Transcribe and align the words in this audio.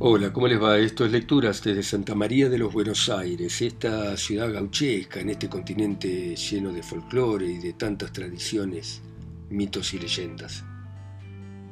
Hola, 0.00 0.32
¿cómo 0.32 0.46
les 0.46 0.62
va? 0.62 0.78
Esto 0.78 1.04
es 1.04 1.10
Lecturas 1.10 1.60
desde 1.64 1.82
Santa 1.82 2.14
María 2.14 2.48
de 2.48 2.56
los 2.56 2.72
Buenos 2.72 3.08
Aires, 3.08 3.60
esta 3.60 4.16
ciudad 4.16 4.52
gauchesca 4.52 5.18
en 5.18 5.30
este 5.30 5.48
continente 5.48 6.36
lleno 6.36 6.72
de 6.72 6.84
folclore 6.84 7.48
y 7.48 7.58
de 7.58 7.72
tantas 7.72 8.12
tradiciones, 8.12 9.02
mitos 9.50 9.92
y 9.94 9.98
leyendas. 9.98 10.64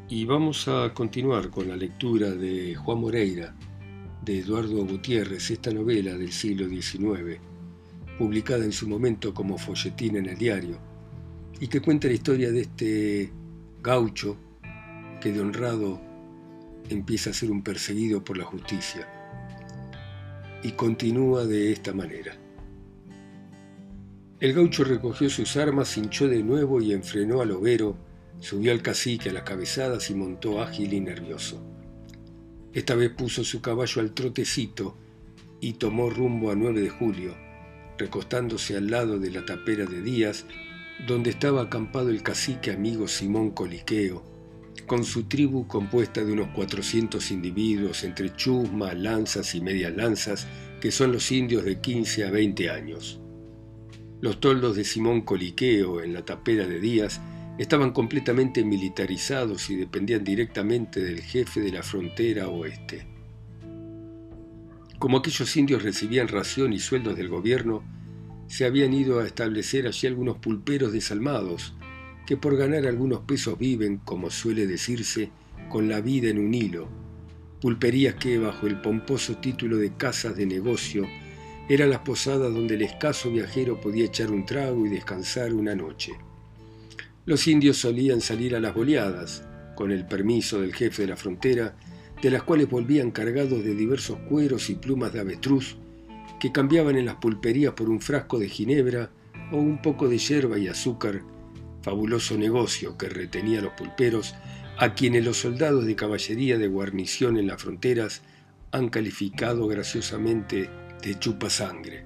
Y 0.08 0.24
vamos 0.24 0.66
a 0.66 0.92
continuar 0.92 1.50
con 1.50 1.68
la 1.68 1.76
lectura 1.76 2.32
de 2.32 2.74
Juan 2.74 2.98
Moreira, 2.98 3.54
de 4.24 4.40
Eduardo 4.40 4.84
Gutiérrez, 4.84 5.48
esta 5.52 5.70
novela 5.70 6.18
del 6.18 6.32
siglo 6.32 6.68
XIX, 6.68 7.38
publicada 8.18 8.64
en 8.64 8.72
su 8.72 8.88
momento 8.88 9.32
como 9.32 9.56
folletín 9.56 10.16
en 10.16 10.26
el 10.26 10.36
diario, 10.36 10.78
y 11.60 11.68
que 11.68 11.80
cuenta 11.80 12.08
la 12.08 12.14
historia 12.14 12.50
de 12.50 12.62
este 12.62 13.32
gaucho 13.80 14.36
que 15.20 15.30
de 15.30 15.40
honrado 15.40 16.05
empieza 16.90 17.30
a 17.30 17.34
ser 17.34 17.50
un 17.50 17.62
perseguido 17.62 18.22
por 18.24 18.36
la 18.38 18.44
justicia. 18.44 19.06
Y 20.62 20.72
continúa 20.72 21.44
de 21.44 21.72
esta 21.72 21.92
manera. 21.92 22.36
El 24.38 24.52
gaucho 24.52 24.84
recogió 24.84 25.30
sus 25.30 25.56
armas, 25.56 25.96
hinchó 25.96 26.28
de 26.28 26.42
nuevo 26.42 26.82
y 26.82 26.92
enfrenó 26.92 27.40
al 27.40 27.52
overo, 27.52 27.96
subió 28.40 28.72
al 28.72 28.82
cacique 28.82 29.30
a 29.30 29.32
las 29.32 29.44
cabezadas 29.44 30.10
y 30.10 30.14
montó 30.14 30.60
ágil 30.60 30.92
y 30.92 31.00
nervioso. 31.00 31.62
Esta 32.74 32.94
vez 32.94 33.10
puso 33.10 33.44
su 33.44 33.62
caballo 33.62 34.02
al 34.02 34.12
trotecito 34.12 34.98
y 35.60 35.74
tomó 35.74 36.10
rumbo 36.10 36.50
a 36.50 36.54
9 36.54 36.82
de 36.82 36.90
julio, 36.90 37.34
recostándose 37.96 38.76
al 38.76 38.90
lado 38.90 39.18
de 39.18 39.30
la 39.30 39.46
tapera 39.46 39.86
de 39.86 40.02
Díaz, 40.02 40.44
donde 41.06 41.30
estaba 41.30 41.62
acampado 41.62 42.10
el 42.10 42.22
cacique 42.22 42.70
amigo 42.70 43.08
Simón 43.08 43.52
Coliqueo, 43.52 44.35
con 44.82 45.04
su 45.04 45.24
tribu 45.24 45.66
compuesta 45.66 46.24
de 46.24 46.32
unos 46.32 46.48
400 46.48 47.30
individuos 47.30 48.04
entre 48.04 48.34
chusmas, 48.34 48.96
lanzas 48.96 49.54
y 49.54 49.60
medias 49.60 49.94
lanzas, 49.96 50.46
que 50.80 50.90
son 50.90 51.12
los 51.12 51.32
indios 51.32 51.64
de 51.64 51.80
15 51.80 52.24
a 52.24 52.30
20 52.30 52.70
años. 52.70 53.20
Los 54.20 54.40
toldos 54.40 54.76
de 54.76 54.84
Simón 54.84 55.22
Coliqueo 55.22 56.02
en 56.02 56.14
la 56.14 56.24
tapera 56.24 56.66
de 56.66 56.80
Díaz 56.80 57.20
estaban 57.58 57.92
completamente 57.92 58.64
militarizados 58.64 59.70
y 59.70 59.76
dependían 59.76 60.24
directamente 60.24 61.00
del 61.00 61.20
jefe 61.20 61.60
de 61.60 61.72
la 61.72 61.82
frontera 61.82 62.48
oeste. 62.48 63.06
Como 64.98 65.18
aquellos 65.18 65.56
indios 65.56 65.82
recibían 65.82 66.28
ración 66.28 66.72
y 66.72 66.78
sueldos 66.78 67.16
del 67.16 67.28
gobierno, 67.28 67.84
se 68.46 68.64
habían 68.64 68.94
ido 68.94 69.20
a 69.20 69.26
establecer 69.26 69.86
allí 69.86 70.06
algunos 70.06 70.38
pulperos 70.38 70.92
desalmados, 70.92 71.74
que 72.26 72.36
por 72.36 72.56
ganar 72.56 72.86
algunos 72.86 73.20
pesos 73.20 73.56
viven, 73.56 73.98
como 73.98 74.30
suele 74.30 74.66
decirse, 74.66 75.30
con 75.70 75.88
la 75.88 76.00
vida 76.00 76.28
en 76.28 76.38
un 76.38 76.52
hilo, 76.52 76.88
pulperías 77.60 78.16
que, 78.16 78.38
bajo 78.38 78.66
el 78.66 78.80
pomposo 78.80 79.36
título 79.36 79.76
de 79.76 79.94
casas 79.94 80.36
de 80.36 80.44
negocio, 80.44 81.06
eran 81.68 81.90
las 81.90 82.00
posadas 82.00 82.52
donde 82.52 82.74
el 82.74 82.82
escaso 82.82 83.30
viajero 83.30 83.80
podía 83.80 84.06
echar 84.06 84.30
un 84.30 84.44
trago 84.44 84.84
y 84.86 84.90
descansar 84.90 85.54
una 85.54 85.74
noche. 85.74 86.12
Los 87.24 87.46
indios 87.46 87.78
solían 87.78 88.20
salir 88.20 88.54
a 88.54 88.60
las 88.60 88.74
boleadas, 88.74 89.44
con 89.76 89.92
el 89.92 90.06
permiso 90.06 90.60
del 90.60 90.74
jefe 90.74 91.02
de 91.02 91.08
la 91.08 91.16
frontera, 91.16 91.76
de 92.22 92.30
las 92.30 92.42
cuales 92.42 92.68
volvían 92.68 93.10
cargados 93.10 93.62
de 93.62 93.74
diversos 93.74 94.18
cueros 94.28 94.68
y 94.70 94.74
plumas 94.74 95.12
de 95.12 95.20
avestruz, 95.20 95.76
que 96.40 96.52
cambiaban 96.52 96.96
en 96.96 97.06
las 97.06 97.16
pulperías 97.16 97.74
por 97.74 97.88
un 97.88 98.00
frasco 98.00 98.38
de 98.38 98.48
ginebra 98.48 99.10
o 99.52 99.56
un 99.56 99.80
poco 99.80 100.08
de 100.08 100.18
hierba 100.18 100.58
y 100.58 100.68
azúcar 100.68 101.22
fabuloso 101.86 102.36
negocio 102.36 102.98
que 102.98 103.08
retenía 103.08 103.60
a 103.60 103.62
los 103.62 103.74
pulperos, 103.74 104.34
a 104.76 104.94
quienes 104.94 105.24
los 105.24 105.36
soldados 105.36 105.86
de 105.86 105.94
caballería 105.94 106.58
de 106.58 106.66
guarnición 106.66 107.36
en 107.36 107.46
las 107.46 107.62
fronteras 107.62 108.22
han 108.72 108.88
calificado 108.88 109.68
graciosamente 109.68 110.68
de 111.00 111.18
chupasangre. 111.20 112.04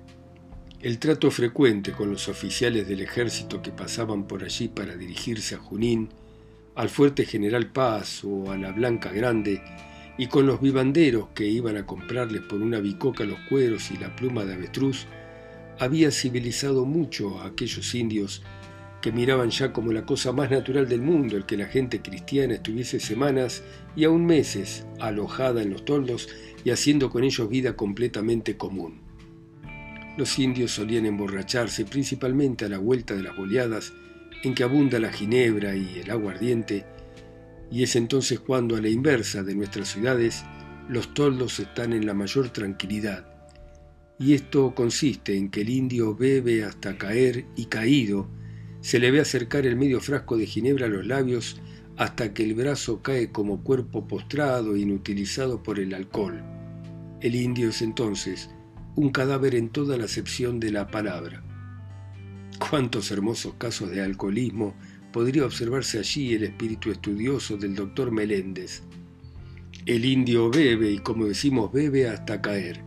El 0.81 0.99
trato 0.99 1.31
frecuente 1.31 1.93
con 1.93 2.11
los 2.11 2.29
oficiales 2.29 2.87
del 2.89 3.01
ejército 3.01 3.63
que 3.63 3.71
pasaban 3.71 4.29
por 4.29 4.45
allí 4.45 4.69
para 4.69 4.97
dirigirse 4.97 5.55
a 5.55 5.59
Junín, 5.59 6.11
al 6.75 6.91
fuerte 6.91 7.25
General 7.25 7.67
Paz 7.73 8.23
o 8.23 8.53
a 8.53 8.59
la 8.59 8.73
Blanca 8.73 9.11
Grande, 9.11 9.63
y 10.19 10.27
con 10.27 10.47
los 10.47 10.61
vivanderos 10.61 11.29
que 11.35 11.47
iban 11.47 11.79
a 11.79 11.87
comprarles 11.87 12.43
por 12.43 12.61
una 12.61 12.81
bicoca 12.81 13.25
los 13.25 13.41
cueros 13.49 13.91
y 13.91 13.97
la 13.97 14.15
pluma 14.15 14.45
de 14.45 14.53
avestruz, 14.53 15.07
había 15.79 16.11
civilizado 16.11 16.85
mucho 16.85 17.41
a 17.41 17.47
aquellos 17.47 17.95
indios 17.95 18.43
que 19.01 19.13
miraban 19.13 19.51
ya 19.51 19.73
como 19.73 19.93
la 19.93 20.05
cosa 20.05 20.33
más 20.33 20.51
natural 20.51 20.89
del 20.89 21.01
mundo 21.01 21.37
el 21.37 21.47
que 21.47 21.57
la 21.57 21.67
gente 21.67 22.01
cristiana 22.03 22.55
estuviese 22.55 23.01
semanas 23.01 23.63
y 23.97 24.05
aún 24.05 24.27
meses 24.27 24.87
alojada 24.99 25.63
en 25.63 25.71
los 25.71 25.85
toldos 25.85 26.29
y 26.65 26.71
haciendo 26.71 27.11
con 27.11 27.25
ellos 27.25 27.49
vida 27.49 27.77
completamente 27.77 28.57
común. 28.57 29.01
Los 30.17 30.39
indios 30.39 30.73
solían 30.73 31.07
emborracharse 31.07 31.85
principalmente 31.85 32.67
a 32.67 32.69
la 32.69 32.79
vuelta 32.79 33.15
de 33.15 33.23
las 33.23 33.37
boleadas 33.37 33.93
en 34.43 34.55
que 34.55 34.65
abunda 34.65 34.99
la 34.99 35.13
ginebra 35.13 35.77
y 35.77 36.01
el 36.01 36.11
aguardiente, 36.11 36.85
y 37.71 37.83
es 37.83 37.97
entonces 37.97 38.41
cuando 38.41 38.77
a 38.77 38.81
la 38.81 38.89
inversa 38.89 39.43
de 39.43 39.55
nuestras 39.55 39.89
ciudades 39.89 40.45
los 40.89 41.15
toldos 41.15 41.61
están 41.61 41.93
en 41.93 42.05
la 42.05 42.15
mayor 42.15 42.51
tranquilidad, 42.51 43.27
y 44.19 44.35
esto 44.35 44.75
consiste 44.75 45.37
en 45.37 45.51
que 45.51 45.63
el 45.63 45.71
indio 45.71 46.15
bebe 46.15 46.65
hasta 46.65 46.99
caer 46.99 47.47
y 47.57 47.67
caído, 47.67 48.29
se 48.81 48.99
le 48.99 49.11
ve 49.11 49.21
acercar 49.21 49.67
el 49.67 49.77
medio 49.77 50.01
frasco 50.01 50.37
de 50.37 50.47
ginebra 50.47 50.87
a 50.87 50.89
los 50.89 51.07
labios 51.07 51.61
hasta 51.97 52.33
que 52.33 52.45
el 52.45 52.55
brazo 52.55 53.03
cae 53.03 53.31
como 53.31 53.63
cuerpo 53.63 54.09
postrado 54.09 54.75
e 54.75 54.81
inutilizado 54.81 55.63
por 55.63 55.79
el 55.79 55.93
alcohol. 55.93 56.43
El 57.21 57.35
indio 57.35 57.69
es 57.69 57.83
entonces 57.83 58.49
un 58.97 59.11
cadáver 59.11 59.55
en 59.55 59.69
toda 59.69 59.99
la 59.99 60.05
acepción 60.05 60.61
de 60.61 60.73
la 60.73 60.91
palabra. 60.91 61.43
Cuántos 62.71 63.11
hermosos 63.11 63.55
casos 63.59 63.91
de 63.91 64.03
alcoholismo 64.03 64.75
podría 65.13 65.45
observarse 65.45 65.99
allí 65.99 66.33
el 66.35 66.45
espíritu 66.45 66.91
estudioso 66.91 67.57
del 67.57 67.75
doctor 67.75 68.11
Meléndez. 68.11 68.83
El 69.87 70.05
indio 70.05 70.51
bebe 70.51 70.91
y 70.91 70.99
como 70.99 71.27
decimos 71.27 71.73
bebe 71.73 72.09
hasta 72.09 72.41
caer. 72.41 72.83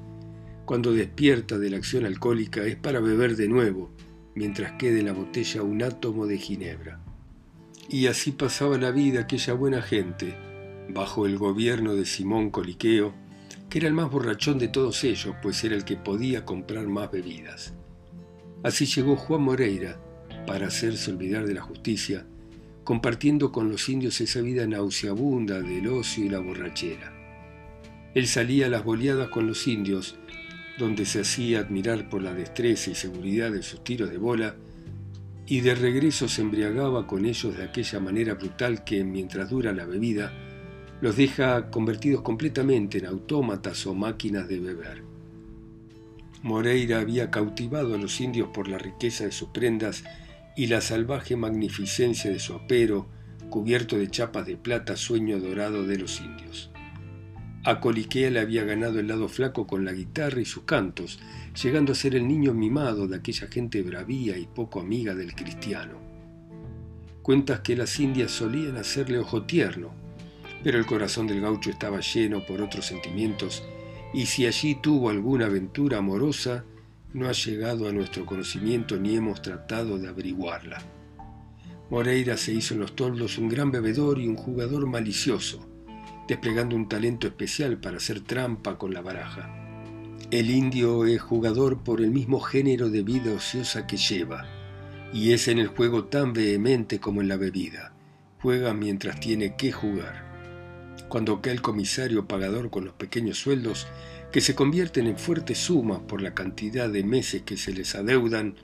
Cuando 0.66 0.94
despierta 0.94 1.60
de 1.60 1.70
la 1.70 1.78
acción 1.78 2.06
alcohólica 2.06 2.64
es 2.66 2.78
para 2.78 3.00
beber 3.00 3.36
de 3.36 3.48
nuevo, 3.48 3.92
mientras 4.36 4.74
quede 4.74 5.00
en 5.00 5.06
la 5.06 5.14
botella 5.14 5.64
un 5.64 5.84
átomo 5.84 6.28
de 6.28 6.38
ginebra. 6.38 7.00
Y 7.90 8.08
así 8.08 8.32
pasaba 8.32 8.78
la 8.78 8.92
vida 8.92 9.22
aquella 9.22 9.54
buena 9.54 9.82
gente, 9.82 10.36
bajo 10.90 11.26
el 11.26 11.38
gobierno 11.38 11.96
de 11.96 12.06
Simón 12.06 12.50
Coliqueo, 12.50 13.14
que 13.70 13.80
era 13.80 13.88
el 13.88 13.94
más 13.94 14.10
borrachón 14.10 14.60
de 14.60 14.68
todos 14.68 15.04
ellos, 15.04 15.36
pues 15.42 15.64
era 15.64 15.76
el 15.76 15.84
que 15.84 15.98
podía 15.98 16.46
comprar 16.46 16.88
más 16.88 17.12
bebidas. 17.12 17.74
Así 18.64 18.86
llegó 18.86 19.16
Juan 19.16 19.42
Moreira 19.42 20.00
para 20.48 20.68
hacerse 20.68 21.12
olvidar 21.12 21.46
de 21.46 21.54
la 21.54 21.62
justicia, 21.62 22.26
compartiendo 22.84 23.52
con 23.52 23.70
los 23.70 23.88
indios 23.90 24.20
esa 24.22 24.42
vida 24.42 24.68
nauseabunda 24.68 25.62
del 25.62 25.88
ocio 25.88 26.26
y 26.26 26.30
la 26.30 26.40
borrachera. 26.40 27.14
Él 28.14 28.28
salía 28.28 28.68
a 28.68 28.70
las 28.70 28.84
boleadas 28.84 29.30
con 29.30 29.48
los 29.48 29.68
indios 29.68 30.18
donde 30.78 31.06
se 31.06 31.22
hacía 31.22 31.60
admirar 31.60 32.10
por 32.10 32.22
la 32.22 32.34
destreza 32.34 32.92
y 32.92 32.96
seguridad 32.96 33.52
de 33.52 33.64
sus 33.64 33.84
tiros 33.84 34.10
de 34.10 34.18
bola, 34.18 34.56
y 35.46 35.62
de 35.62 35.76
regreso 35.76 36.28
se 36.30 36.42
embriagaba 36.42 37.06
con 37.06 37.26
ellos 37.26 37.58
de 37.58 37.64
aquella 37.64 38.00
manera 38.00 38.34
brutal 38.36 38.84
que, 38.84 39.04
mientras 39.04 39.50
dura 39.50 39.74
la 39.74 39.86
bebida, 39.86 40.32
los 41.02 41.18
deja 41.18 41.70
convertidos 41.70 42.22
completamente 42.22 42.98
en 42.98 43.08
autómatas 43.08 43.86
o 43.86 43.94
máquinas 43.94 44.48
de 44.48 44.60
beber. 44.60 45.04
Moreira 46.44 47.00
había 47.00 47.30
cautivado 47.30 47.96
a 47.96 47.98
los 47.98 48.20
indios 48.20 48.50
por 48.54 48.68
la 48.68 48.78
riqueza 48.78 49.26
de 49.26 49.32
sus 49.32 49.50
prendas 49.50 50.04
y 50.56 50.68
la 50.68 50.82
salvaje 50.82 51.36
magnificencia 51.36 52.32
de 52.32 52.40
su 52.40 52.54
apero, 52.54 53.08
cubierto 53.50 53.98
de 53.98 54.10
chapas 54.10 54.46
de 54.46 54.58
plata, 54.58 54.98
sueño 54.98 55.40
dorado 55.40 55.86
de 55.86 55.98
los 55.98 56.20
indios. 56.20 56.73
A 57.66 57.80
Coliquea 57.80 58.30
le 58.30 58.42
había 58.42 58.66
ganado 58.66 59.00
el 59.00 59.08
lado 59.08 59.30
flaco 59.30 59.66
con 59.66 59.86
la 59.86 59.94
guitarra 59.94 60.42
y 60.42 60.46
sus 60.46 60.64
cantos, 60.64 61.20
llegando 61.64 61.94
a 61.94 61.96
ser 61.96 62.14
el 62.14 62.28
niño 62.28 62.54
mimado 62.54 63.08
de 63.08 63.16
aquella 63.16 63.48
gente 63.48 63.82
bravía 63.82 64.38
y 64.38 64.48
poco 64.48 64.82
amiga 64.82 65.16
del 65.16 65.34
cristiano. 65.34 65.98
Cuentas 67.22 67.62
que 67.62 67.78
las 67.78 67.98
indias 68.02 68.32
solían 68.32 68.76
hacerle 68.76 69.18
ojo 69.18 69.44
tierno, 69.44 69.94
pero 70.62 70.78
el 70.78 70.86
corazón 70.86 71.26
del 71.26 71.40
gaucho 71.40 71.70
estaba 71.70 72.02
lleno 72.02 72.46
por 72.46 72.62
otros 72.62 72.86
sentimientos, 72.86 73.64
y 74.14 74.26
si 74.26 74.46
allí 74.46 74.76
tuvo 74.76 75.10
alguna 75.10 75.46
aventura 75.46 76.00
amorosa, 76.00 76.66
no 77.14 77.30
ha 77.30 77.32
llegado 77.32 77.88
a 77.88 77.94
nuestro 77.94 78.26
conocimiento 78.26 78.98
ni 78.98 79.16
hemos 79.16 79.42
tratado 79.42 79.98
de 79.98 80.10
averiguarla. 80.10 80.82
Moreira 81.90 82.36
se 82.36 82.52
hizo 82.52 82.74
en 82.74 82.82
los 82.82 82.94
toldos 82.94 83.38
un 83.38 83.48
gran 83.48 83.72
bebedor 83.72 84.20
y 84.20 84.28
un 84.28 84.36
jugador 84.36 84.86
malicioso 84.86 85.73
desplegando 86.28 86.76
un 86.76 86.88
talento 86.88 87.28
especial 87.28 87.78
para 87.78 87.98
hacer 87.98 88.22
trampa 88.22 88.78
con 88.78 88.94
la 88.94 89.02
baraja. 89.02 89.50
El 90.32 90.50
indio 90.50 91.06
es 91.06 91.22
jugador 91.22 91.84
por 91.84 92.02
el 92.02 92.10
mismo 92.10 92.40
género 92.40 92.90
de 92.90 93.04
vida 93.04 93.34
ociosa 93.34 93.86
que 93.86 93.98
lleva, 93.98 94.46
y 95.14 95.34
es 95.34 95.48
en 95.48 95.60
el 95.60 95.68
juego 95.68 96.06
tan 96.06 96.34
vehemente 96.34 97.00
como 97.00 97.22
en 97.22 97.28
la 97.28 97.38
bebida. 97.38 97.94
Juega 98.42 98.74
mientras 98.74 99.20
tiene 99.20 99.56
que 99.56 99.72
jugar. 99.72 100.32
cuando 101.10 101.42
cae 101.42 101.54
el 101.54 101.62
comisario 101.62 102.28
pagador 102.28 102.72
con 102.72 102.86
los 102.86 102.96
pequeños 102.96 103.38
sueldos, 103.38 103.86
que 104.32 104.42
se 104.42 104.56
convierten 104.56 105.06
en 105.06 105.20
fuertes 105.20 105.60
sumas 105.60 106.00
por 106.00 106.24
la 106.24 106.34
cantidad 106.34 106.90
de 106.90 107.04
meses 107.04 107.44
que 107.44 107.56
se 107.56 107.72
les 107.72 107.94
adeudan, 107.94 108.56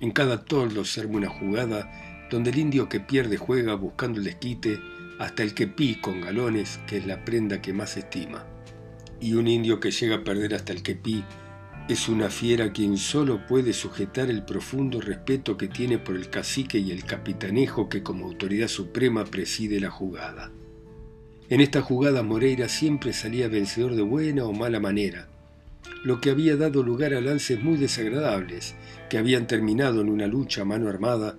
en 0.00 0.10
cada 0.10 0.44
toldo 0.44 0.84
se 0.84 1.00
arma 1.00 1.16
una 1.16 1.30
jugada 1.30 1.90
donde 2.30 2.50
el 2.50 2.58
indio 2.58 2.90
que 2.90 3.00
pierde 3.00 3.38
juega 3.38 3.74
buscando 3.76 4.18
el 4.18 4.24
desquite 4.24 4.78
hasta 5.18 5.42
el 5.42 5.54
que 5.54 5.66
pi 5.66 5.96
con 5.96 6.20
galones, 6.20 6.80
que 6.86 6.98
es 6.98 7.06
la 7.06 7.24
prenda 7.24 7.62
que 7.62 7.72
más 7.72 7.96
estima. 7.96 8.44
Y 9.20 9.34
un 9.34 9.48
indio 9.48 9.80
que 9.80 9.90
llega 9.90 10.16
a 10.16 10.24
perder 10.24 10.54
hasta 10.54 10.72
el 10.72 10.82
que 10.82 10.94
pi 10.94 11.24
es 11.88 12.08
una 12.08 12.30
fiera 12.30 12.72
quien 12.72 12.98
solo 12.98 13.46
puede 13.46 13.72
sujetar 13.72 14.28
el 14.28 14.44
profundo 14.44 15.00
respeto 15.00 15.56
que 15.56 15.68
tiene 15.68 15.98
por 15.98 16.16
el 16.16 16.28
cacique 16.30 16.78
y 16.78 16.90
el 16.90 17.04
capitanejo 17.04 17.88
que 17.88 18.02
como 18.02 18.26
autoridad 18.26 18.66
suprema 18.66 19.24
preside 19.24 19.78
la 19.78 19.90
jugada. 19.90 20.50
En 21.48 21.60
esta 21.60 21.80
jugada 21.82 22.24
Moreira 22.24 22.68
siempre 22.68 23.12
salía 23.12 23.46
vencedor 23.46 23.94
de 23.94 24.02
buena 24.02 24.44
o 24.44 24.52
mala 24.52 24.80
manera, 24.80 25.28
lo 26.02 26.20
que 26.20 26.30
había 26.30 26.56
dado 26.56 26.82
lugar 26.82 27.14
a 27.14 27.20
lances 27.20 27.62
muy 27.62 27.76
desagradables, 27.76 28.74
que 29.08 29.18
habían 29.18 29.46
terminado 29.46 30.00
en 30.00 30.08
una 30.08 30.26
lucha 30.26 30.62
a 30.62 30.64
mano 30.64 30.88
armada, 30.88 31.36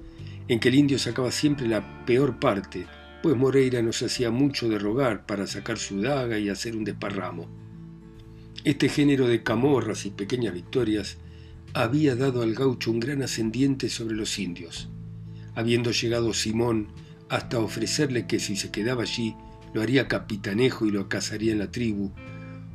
en 0.48 0.62
que 0.62 0.70
el 0.70 0.76
indio 0.76 0.98
sacaba 0.98 1.32
siempre 1.32 1.68
la 1.68 2.06
peor 2.06 2.40
parte, 2.40 2.86
pues 3.28 3.36
Moreira 3.36 3.82
no 3.82 3.92
se 3.92 4.06
hacía 4.06 4.32
mucho 4.32 4.70
de 4.70 4.80
rogar 4.80 5.26
para 5.26 5.48
sacar 5.48 5.78
su 5.78 6.00
daga 6.00 6.40
y 6.40 6.48
hacer 6.48 6.78
un 6.78 6.86
desparramo. 6.86 7.46
Este 8.64 8.88
género 8.88 9.28
de 9.28 9.44
camorras 9.44 10.06
y 10.06 10.12
pequeñas 10.12 10.54
victorias 10.54 11.18
había 11.74 12.16
dado 12.16 12.42
al 12.42 12.54
gaucho 12.54 12.90
un 12.90 13.02
gran 13.02 13.22
ascendiente 13.22 13.90
sobre 13.90 14.16
los 14.16 14.40
indios, 14.40 14.88
habiendo 15.56 15.92
llegado 15.92 16.34
Simón 16.34 16.88
hasta 17.28 17.60
ofrecerle 17.60 18.28
que 18.28 18.40
si 18.40 18.56
se 18.56 18.72
quedaba 18.72 19.04
allí 19.04 19.36
lo 19.74 19.82
haría 19.82 20.08
capitanejo 20.08 20.86
y 20.86 20.92
lo 20.92 21.10
cazaría 21.10 21.52
en 21.52 21.60
la 21.60 21.70
tribu, 21.70 22.14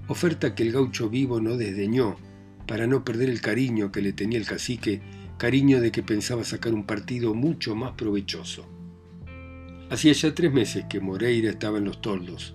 oferta 0.07 0.55
que 0.55 0.65
el 0.65 0.73
gaucho 0.73 1.09
vivo 1.09 1.41
no 1.41 1.57
desdeñó, 1.57 2.19
para 2.67 2.87
no 2.87 3.07
perder 3.07 3.31
el 3.31 3.41
cariño 3.41 3.91
que 3.91 4.03
le 4.03 4.13
tenía 4.13 4.39
el 4.39 4.45
cacique, 4.45 5.01
cariño 5.39 5.81
de 5.81 5.93
que 5.93 6.03
pensaba 6.03 6.45
sacar 6.45 6.75
un 6.75 6.85
partido 6.85 7.33
mucho 7.33 7.75
más 7.75 7.93
provechoso. 7.93 8.72
Hacía 9.93 10.15
ya 10.15 10.35
tres 10.35 10.51
meses 10.51 10.87
que 10.89 11.01
Moreira 11.01 11.51
estaba 11.51 11.77
en 11.77 11.85
los 11.85 12.01
toldos, 12.01 12.55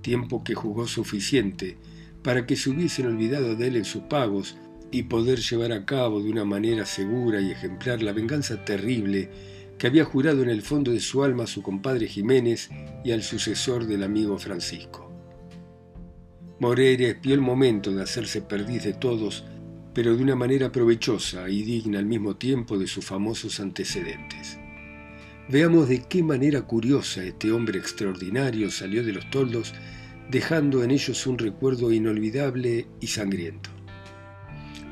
tiempo 0.00 0.42
que 0.42 0.54
jugó 0.54 0.86
suficiente 0.86 1.76
para 2.22 2.46
que 2.46 2.56
se 2.56 2.70
hubiesen 2.70 3.06
olvidado 3.06 3.54
de 3.54 3.66
él 3.66 3.76
en 3.76 3.84
sus 3.84 4.04
pagos 4.04 4.56
y 4.90 5.02
poder 5.02 5.40
llevar 5.40 5.72
a 5.72 5.84
cabo 5.84 6.22
de 6.22 6.30
una 6.30 6.46
manera 6.46 6.86
segura 6.86 7.42
y 7.42 7.50
ejemplar 7.50 8.00
la 8.00 8.14
venganza 8.14 8.64
terrible 8.64 9.28
que 9.76 9.88
había 9.88 10.06
jurado 10.06 10.42
en 10.42 10.48
el 10.48 10.62
fondo 10.62 10.90
de 10.90 11.00
su 11.00 11.22
alma 11.22 11.44
a 11.44 11.48
su 11.48 11.60
compadre 11.60 12.08
Jiménez 12.08 12.70
y 13.04 13.10
al 13.10 13.22
sucesor 13.22 13.84
del 13.84 14.02
amigo 14.02 14.38
Francisco. 14.38 15.12
Moreira 16.60 17.08
espió 17.08 17.34
el 17.34 17.42
momento 17.42 17.92
de 17.92 18.04
hacerse 18.04 18.40
perdiz 18.40 18.84
de 18.84 18.94
todos, 18.94 19.44
pero 19.92 20.16
de 20.16 20.22
una 20.22 20.34
manera 20.34 20.72
provechosa 20.72 21.46
y 21.50 21.60
digna 21.60 21.98
al 21.98 22.06
mismo 22.06 22.36
tiempo 22.36 22.78
de 22.78 22.86
sus 22.86 23.04
famosos 23.04 23.60
antecedentes. 23.60 24.58
Veamos 25.50 25.88
de 25.88 26.04
qué 26.04 26.22
manera 26.22 26.62
curiosa 26.62 27.24
este 27.24 27.50
hombre 27.50 27.76
extraordinario 27.76 28.70
salió 28.70 29.02
de 29.02 29.12
los 29.12 29.28
toldos, 29.30 29.74
dejando 30.30 30.84
en 30.84 30.92
ellos 30.92 31.26
un 31.26 31.38
recuerdo 31.38 31.90
inolvidable 31.90 32.86
y 33.00 33.08
sangriento. 33.08 33.68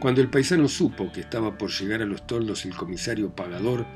Cuando 0.00 0.20
el 0.20 0.30
paisano 0.30 0.66
supo 0.66 1.12
que 1.12 1.20
estaba 1.20 1.56
por 1.56 1.70
llegar 1.70 2.02
a 2.02 2.06
los 2.06 2.26
toldos 2.26 2.64
el 2.64 2.74
comisario 2.74 3.36
pagador, 3.36 3.86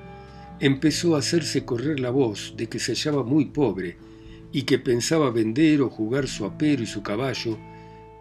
empezó 0.60 1.16
a 1.16 1.18
hacerse 1.18 1.64
correr 1.64 1.98
la 1.98 2.10
voz 2.10 2.54
de 2.56 2.68
que 2.68 2.78
se 2.78 2.92
hallaba 2.92 3.24
muy 3.24 3.46
pobre 3.46 3.96
y 4.52 4.62
que 4.62 4.78
pensaba 4.78 5.32
vender 5.32 5.82
o 5.82 5.90
jugar 5.90 6.28
su 6.28 6.44
apero 6.44 6.84
y 6.84 6.86
su 6.86 7.02
caballo, 7.02 7.58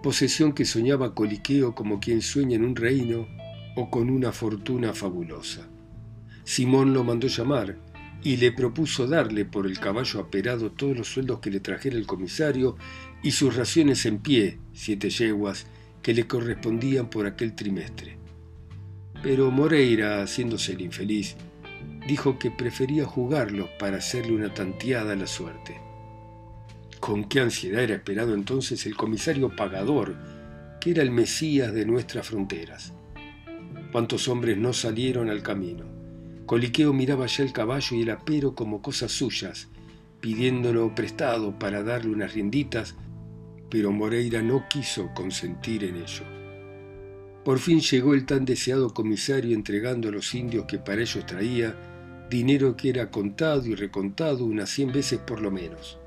posesión 0.02 0.54
que 0.54 0.66
soñaba 0.66 1.14
coliqueo 1.14 1.76
como 1.76 2.00
quien 2.00 2.24
sueña 2.24 2.56
en 2.56 2.66
un 2.66 2.76
reino 2.76 3.28
o 3.76 3.92
con 3.92 4.10
una 4.10 4.32
fortuna 4.32 4.94
fabulosa. 4.94 5.68
Simón 6.44 6.92
lo 6.96 7.04
mandó 7.04 7.28
llamar 7.28 7.91
y 8.24 8.38
le 8.38 8.52
propuso 8.52 9.08
darle 9.08 9.46
por 9.46 9.66
el 9.66 9.80
caballo 9.80 10.20
aperado 10.20 10.72
todos 10.72 10.96
los 10.96 11.08
sueldos 11.08 11.40
que 11.40 11.50
le 11.50 11.60
trajera 11.60 11.98
el 11.98 12.06
comisario 12.06 12.78
y 13.24 13.32
sus 13.32 13.56
raciones 13.56 14.06
en 14.06 14.20
pie, 14.20 14.60
siete 14.74 15.10
yeguas, 15.10 15.66
que 16.02 16.14
le 16.14 16.28
correspondían 16.28 17.10
por 17.10 17.26
aquel 17.26 17.56
trimestre. 17.56 18.18
Pero 19.24 19.52
Moreira, 19.52 20.22
haciéndose 20.22 20.74
el 20.74 20.82
infeliz, 20.82 21.36
dijo 22.08 22.40
que 22.40 22.52
prefería 22.52 23.06
jugarlo 23.06 23.70
para 23.78 23.98
hacerle 23.98 24.34
una 24.34 24.54
tanteada 24.54 25.14
a 25.14 25.16
la 25.16 25.28
suerte. 25.28 25.80
Con 27.00 27.26
qué 27.26 27.40
ansiedad 27.40 27.82
era 27.82 27.96
esperado 27.96 28.34
entonces 28.34 28.86
el 28.86 28.96
comisario 28.96 29.56
pagador, 29.56 30.16
que 30.80 30.92
era 30.92 31.04
el 31.04 31.12
Mesías 31.12 31.74
de 31.74 31.86
nuestras 31.86 32.28
fronteras. 32.28 32.94
Cuántos 33.92 34.28
hombres 34.28 34.58
no 34.58 34.74
salieron 34.74 35.30
al 35.30 35.44
camino. 35.44 35.91
Coliqueo 36.52 36.92
miraba 36.92 37.28
ya 37.28 37.46
el 37.46 37.54
caballo 37.54 37.96
y 37.96 38.02
el 38.02 38.10
apero 38.10 38.56
como 38.56 38.82
cosas 38.82 39.14
suyas, 39.14 39.70
pidiéndolo 40.20 40.94
prestado 40.94 41.58
para 41.58 41.82
darle 41.82 42.12
unas 42.12 42.34
rienditas, 42.34 42.98
pero 43.70 43.94
Moreira 43.94 44.42
no 44.42 44.66
quiso 44.68 45.12
consentir 45.16 45.86
en 45.86 45.96
ello. 45.96 46.26
Por 47.46 47.58
fin 47.60 47.80
llegó 47.80 48.14
el 48.14 48.26
tan 48.26 48.44
deseado 48.44 48.94
comisario 48.94 49.56
entregando 49.56 50.10
a 50.10 50.12
los 50.12 50.36
indios 50.36 50.66
que 50.66 50.78
para 50.78 51.00
ellos 51.00 51.26
traía 51.26 51.74
dinero 52.30 52.76
que 52.76 52.90
era 52.90 53.10
contado 53.10 53.66
y 53.68 53.76
recontado 53.76 54.44
unas 54.44 54.70
cien 54.70 54.92
veces 54.92 55.20
por 55.20 55.40
lo 55.40 55.52
menos. 55.52 56.00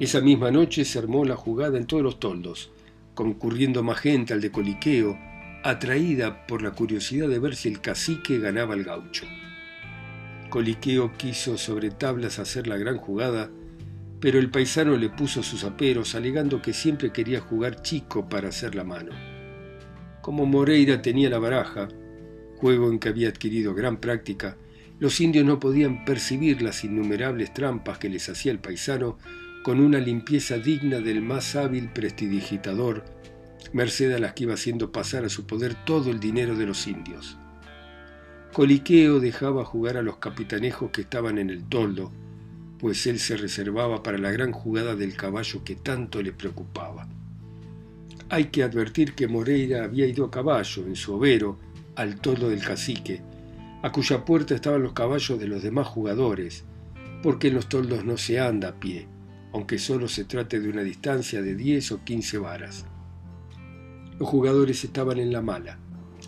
Esa 0.00 0.20
misma 0.20 0.50
noche 0.50 0.84
se 0.84 0.98
armó 0.98 1.24
la 1.24 1.36
jugada 1.36 1.78
en 1.78 1.86
todos 1.86 2.02
los 2.02 2.18
toldos, 2.18 2.72
concurriendo 3.14 3.84
más 3.84 4.00
gente 4.00 4.32
al 4.32 4.40
de 4.40 4.50
Coliqueo, 4.50 5.16
atraída 5.64 6.46
por 6.46 6.60
la 6.60 6.72
curiosidad 6.72 7.26
de 7.26 7.38
ver 7.38 7.56
si 7.56 7.70
el 7.70 7.80
cacique 7.80 8.38
ganaba 8.38 8.74
al 8.74 8.84
gaucho. 8.84 9.24
Coliqueo 10.50 11.14
quiso 11.16 11.56
sobre 11.56 11.90
tablas 11.90 12.38
hacer 12.38 12.66
la 12.66 12.76
gran 12.76 12.98
jugada, 12.98 13.50
pero 14.20 14.38
el 14.38 14.50
paisano 14.50 14.96
le 14.98 15.08
puso 15.08 15.42
sus 15.42 15.64
aperos, 15.64 16.14
alegando 16.14 16.60
que 16.60 16.74
siempre 16.74 17.12
quería 17.12 17.40
jugar 17.40 17.80
chico 17.80 18.28
para 18.28 18.50
hacer 18.50 18.74
la 18.74 18.84
mano. 18.84 19.12
Como 20.20 20.44
Moreira 20.44 21.00
tenía 21.00 21.30
la 21.30 21.38
baraja, 21.38 21.88
juego 22.56 22.90
en 22.90 22.98
que 22.98 23.08
había 23.08 23.30
adquirido 23.30 23.74
gran 23.74 23.96
práctica, 23.96 24.58
los 24.98 25.18
indios 25.20 25.46
no 25.46 25.60
podían 25.60 26.04
percibir 26.04 26.60
las 26.60 26.84
innumerables 26.84 27.54
trampas 27.54 27.98
que 27.98 28.10
les 28.10 28.28
hacía 28.28 28.52
el 28.52 28.58
paisano 28.58 29.18
con 29.62 29.80
una 29.80 29.98
limpieza 29.98 30.58
digna 30.58 31.00
del 31.00 31.22
más 31.22 31.56
hábil 31.56 31.88
prestidigitador, 31.88 33.02
merced 33.72 34.12
a 34.12 34.18
las 34.18 34.34
que 34.34 34.44
iba 34.44 34.54
haciendo 34.54 34.92
pasar 34.92 35.24
a 35.24 35.28
su 35.28 35.46
poder 35.46 35.74
todo 35.84 36.10
el 36.10 36.20
dinero 36.20 36.56
de 36.56 36.66
los 36.66 36.86
indios. 36.86 37.38
Coliqueo 38.52 39.18
dejaba 39.18 39.64
jugar 39.64 39.96
a 39.96 40.02
los 40.02 40.18
capitanejos 40.18 40.90
que 40.90 41.00
estaban 41.00 41.38
en 41.38 41.50
el 41.50 41.64
toldo, 41.64 42.12
pues 42.78 43.06
él 43.06 43.18
se 43.18 43.36
reservaba 43.36 44.02
para 44.02 44.18
la 44.18 44.30
gran 44.30 44.52
jugada 44.52 44.94
del 44.94 45.16
caballo 45.16 45.64
que 45.64 45.74
tanto 45.74 46.22
le 46.22 46.32
preocupaba. 46.32 47.08
Hay 48.28 48.46
que 48.46 48.62
advertir 48.62 49.14
que 49.14 49.26
Moreira 49.26 49.84
había 49.84 50.06
ido 50.06 50.24
a 50.24 50.30
caballo 50.30 50.86
en 50.86 50.96
su 50.96 51.14
overo 51.14 51.58
al 51.96 52.20
toldo 52.20 52.48
del 52.48 52.62
cacique, 52.62 53.22
a 53.82 53.90
cuya 53.90 54.24
puerta 54.24 54.54
estaban 54.54 54.82
los 54.82 54.92
caballos 54.92 55.38
de 55.38 55.48
los 55.48 55.62
demás 55.62 55.86
jugadores, 55.88 56.64
porque 57.22 57.48
en 57.48 57.54
los 57.54 57.68
toldos 57.68 58.04
no 58.04 58.16
se 58.16 58.38
anda 58.38 58.68
a 58.68 58.80
pie, 58.80 59.08
aunque 59.52 59.78
solo 59.78 60.08
se 60.08 60.24
trate 60.24 60.60
de 60.60 60.68
una 60.68 60.82
distancia 60.82 61.42
de 61.42 61.54
10 61.54 61.92
o 61.92 62.04
15 62.04 62.38
varas. 62.38 62.86
Los 64.18 64.28
jugadores 64.28 64.84
estaban 64.84 65.18
en 65.18 65.32
la 65.32 65.42
mala. 65.42 65.78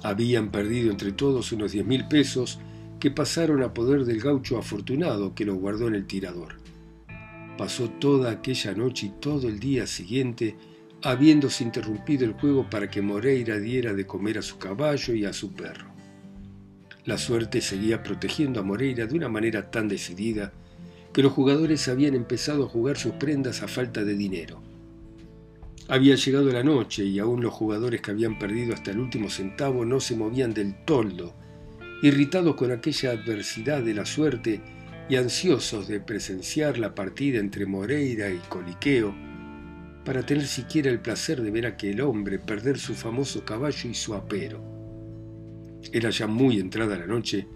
Habían 0.03 0.51
perdido 0.51 0.91
entre 0.91 1.13
todos 1.13 1.53
unos 1.53 1.73
diez 1.73 1.87
mil 1.87 2.09
pesos 2.09 2.59
que 3.01 3.11
pasaron 3.11 3.63
a 3.63 3.73
poder 3.75 4.05
del 4.05 4.21
gaucho 4.21 4.59
afortunado 4.59 5.35
que 5.35 5.45
los 5.45 5.57
guardó 5.57 5.89
en 5.89 5.95
el 5.95 6.07
tirador. 6.07 6.57
Pasó 7.57 7.89
toda 7.89 8.31
aquella 8.31 8.75
noche 8.75 9.07
y 9.07 9.21
todo 9.21 9.49
el 9.49 9.59
día 9.59 9.87
siguiente 9.87 10.57
habiéndose 11.03 11.63
interrumpido 11.63 12.25
el 12.25 12.33
juego 12.33 12.69
para 12.69 12.91
que 12.91 13.03
Moreira 13.03 13.59
diera 13.59 13.95
de 13.95 14.07
comer 14.07 14.39
a 14.39 14.43
su 14.43 14.59
caballo 14.59 15.15
y 15.15 15.25
a 15.25 15.33
su 15.33 15.53
perro. 15.53 15.87
La 17.05 17.19
suerte 17.19 17.61
seguía 17.61 18.03
protegiendo 18.03 18.61
a 18.61 18.65
Moreira 18.65 19.07
de 19.07 19.15
una 19.15 19.29
manera 19.29 19.71
tan 19.71 19.87
decidida 19.89 20.53
que 21.13 21.23
los 21.23 21.33
jugadores 21.33 21.87
habían 21.89 22.15
empezado 22.15 22.65
a 22.65 22.69
jugar 22.69 22.99
sus 22.99 23.13
prendas 23.13 23.63
a 23.63 23.69
falta 23.69 24.05
de 24.05 24.15
dinero. 24.15 24.61
Había 25.89 26.17
llegado 26.17 26.51
la 26.53 26.65
noche 26.65 27.05
y 27.05 27.21
aún 27.21 27.43
los 27.43 27.53
jugadores 27.53 28.01
que 28.01 28.11
habían 28.11 28.41
perdido 28.41 28.75
hasta 28.75 28.91
el 28.91 28.99
último 28.99 29.31
centavo 29.31 29.85
no 29.85 30.01
se 30.01 30.17
movían 30.17 30.53
del 30.53 30.75
toldo, 30.85 31.35
irritados 32.03 32.57
con 32.57 32.73
aquella 32.73 33.13
adversidad 33.13 33.83
de 33.83 33.95
la 33.95 34.05
suerte 34.05 34.61
y 35.09 35.15
ansiosos 35.15 35.87
de 35.87 36.01
presenciar 36.01 36.79
la 36.79 36.93
partida 36.93 37.39
entre 37.39 37.67
Moreira 37.67 38.31
y 38.31 38.39
Coliqueo, 38.49 39.15
para 40.05 40.27
tener 40.27 40.47
siquiera 40.47 40.91
el 40.91 41.01
placer 41.01 41.41
de 41.41 41.53
ver 41.53 41.67
a 41.67 41.71
aquel 41.71 42.01
hombre 42.01 42.41
perder 42.41 42.79
su 42.79 42.95
famoso 42.95 43.45
caballo 43.45 43.89
y 43.89 43.95
su 43.95 44.15
apero. 44.15 44.65
Era 45.93 46.11
ya 46.11 46.27
muy 46.27 46.59
entrada 46.59 46.99
la 46.99 47.07
noche 47.07 47.47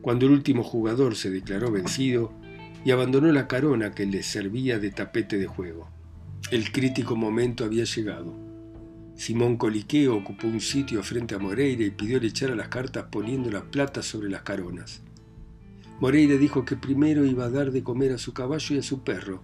cuando 0.00 0.24
el 0.24 0.32
último 0.32 0.62
jugador 0.62 1.16
se 1.16 1.30
declaró 1.30 1.70
vencido 1.70 2.32
y 2.82 2.92
abandonó 2.92 3.30
la 3.30 3.46
carona 3.46 3.90
que 3.94 4.06
le 4.06 4.22
servía 4.22 4.78
de 4.78 4.90
tapete 4.90 5.36
de 5.36 5.46
juego. 5.46 5.93
El 6.50 6.70
crítico 6.72 7.16
momento 7.16 7.64
había 7.64 7.84
llegado. 7.84 8.34
Simón 9.16 9.56
Coliqueo 9.56 10.14
ocupó 10.14 10.46
un 10.46 10.60
sitio 10.60 11.02
frente 11.02 11.34
a 11.34 11.38
Moreira 11.38 11.84
y 11.84 11.90
pidió 11.90 12.20
le 12.20 12.26
echar 12.26 12.50
a 12.50 12.54
las 12.54 12.68
cartas 12.68 13.06
poniendo 13.10 13.50
la 13.50 13.62
plata 13.62 14.02
sobre 14.02 14.28
las 14.28 14.42
caronas. 14.42 15.00
Moreira 16.00 16.36
dijo 16.36 16.66
que 16.66 16.76
primero 16.76 17.24
iba 17.24 17.46
a 17.46 17.50
dar 17.50 17.72
de 17.72 17.82
comer 17.82 18.12
a 18.12 18.18
su 18.18 18.34
caballo 18.34 18.76
y 18.76 18.78
a 18.78 18.82
su 18.82 19.02
perro, 19.02 19.42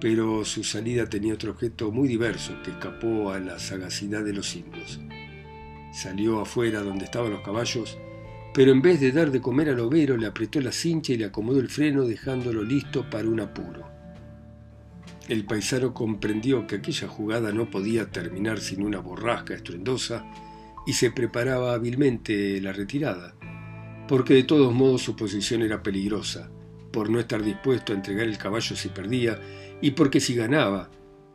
pero 0.00 0.46
su 0.46 0.64
salida 0.64 1.10
tenía 1.10 1.34
otro 1.34 1.50
objeto 1.50 1.92
muy 1.92 2.08
diverso 2.08 2.54
que 2.64 2.70
escapó 2.70 3.30
a 3.30 3.38
la 3.38 3.58
sagacidad 3.58 4.24
de 4.24 4.32
los 4.32 4.56
indios. 4.56 4.98
Salió 5.92 6.40
afuera 6.40 6.80
donde 6.80 7.04
estaban 7.04 7.32
los 7.32 7.42
caballos, 7.42 7.98
pero 8.54 8.72
en 8.72 8.80
vez 8.80 8.98
de 8.98 9.12
dar 9.12 9.30
de 9.30 9.42
comer 9.42 9.68
al 9.68 9.80
overo 9.80 10.16
le 10.16 10.26
apretó 10.26 10.58
la 10.62 10.72
cincha 10.72 11.12
y 11.12 11.18
le 11.18 11.26
acomodó 11.26 11.60
el 11.60 11.68
freno 11.68 12.04
dejándolo 12.04 12.62
listo 12.62 13.10
para 13.10 13.28
un 13.28 13.40
apuro. 13.40 13.97
El 15.28 15.44
paisano 15.44 15.92
comprendió 15.92 16.66
que 16.66 16.76
aquella 16.76 17.06
jugada 17.06 17.52
no 17.52 17.68
podía 17.68 18.10
terminar 18.10 18.60
sin 18.60 18.82
una 18.82 18.98
borrasca 18.98 19.52
estruendosa 19.52 20.24
y 20.86 20.94
se 20.94 21.10
preparaba 21.10 21.74
hábilmente 21.74 22.58
la 22.62 22.72
retirada, 22.72 23.34
porque 24.08 24.32
de 24.32 24.44
todos 24.44 24.72
modos 24.72 25.02
su 25.02 25.16
posición 25.16 25.60
era 25.60 25.82
peligrosa, 25.82 26.50
por 26.90 27.10
no 27.10 27.20
estar 27.20 27.42
dispuesto 27.42 27.92
a 27.92 27.96
entregar 27.96 28.26
el 28.26 28.38
caballo 28.38 28.74
si 28.74 28.88
perdía 28.88 29.38
y 29.82 29.90
porque 29.90 30.18
si 30.18 30.34
ganaba, 30.34 30.90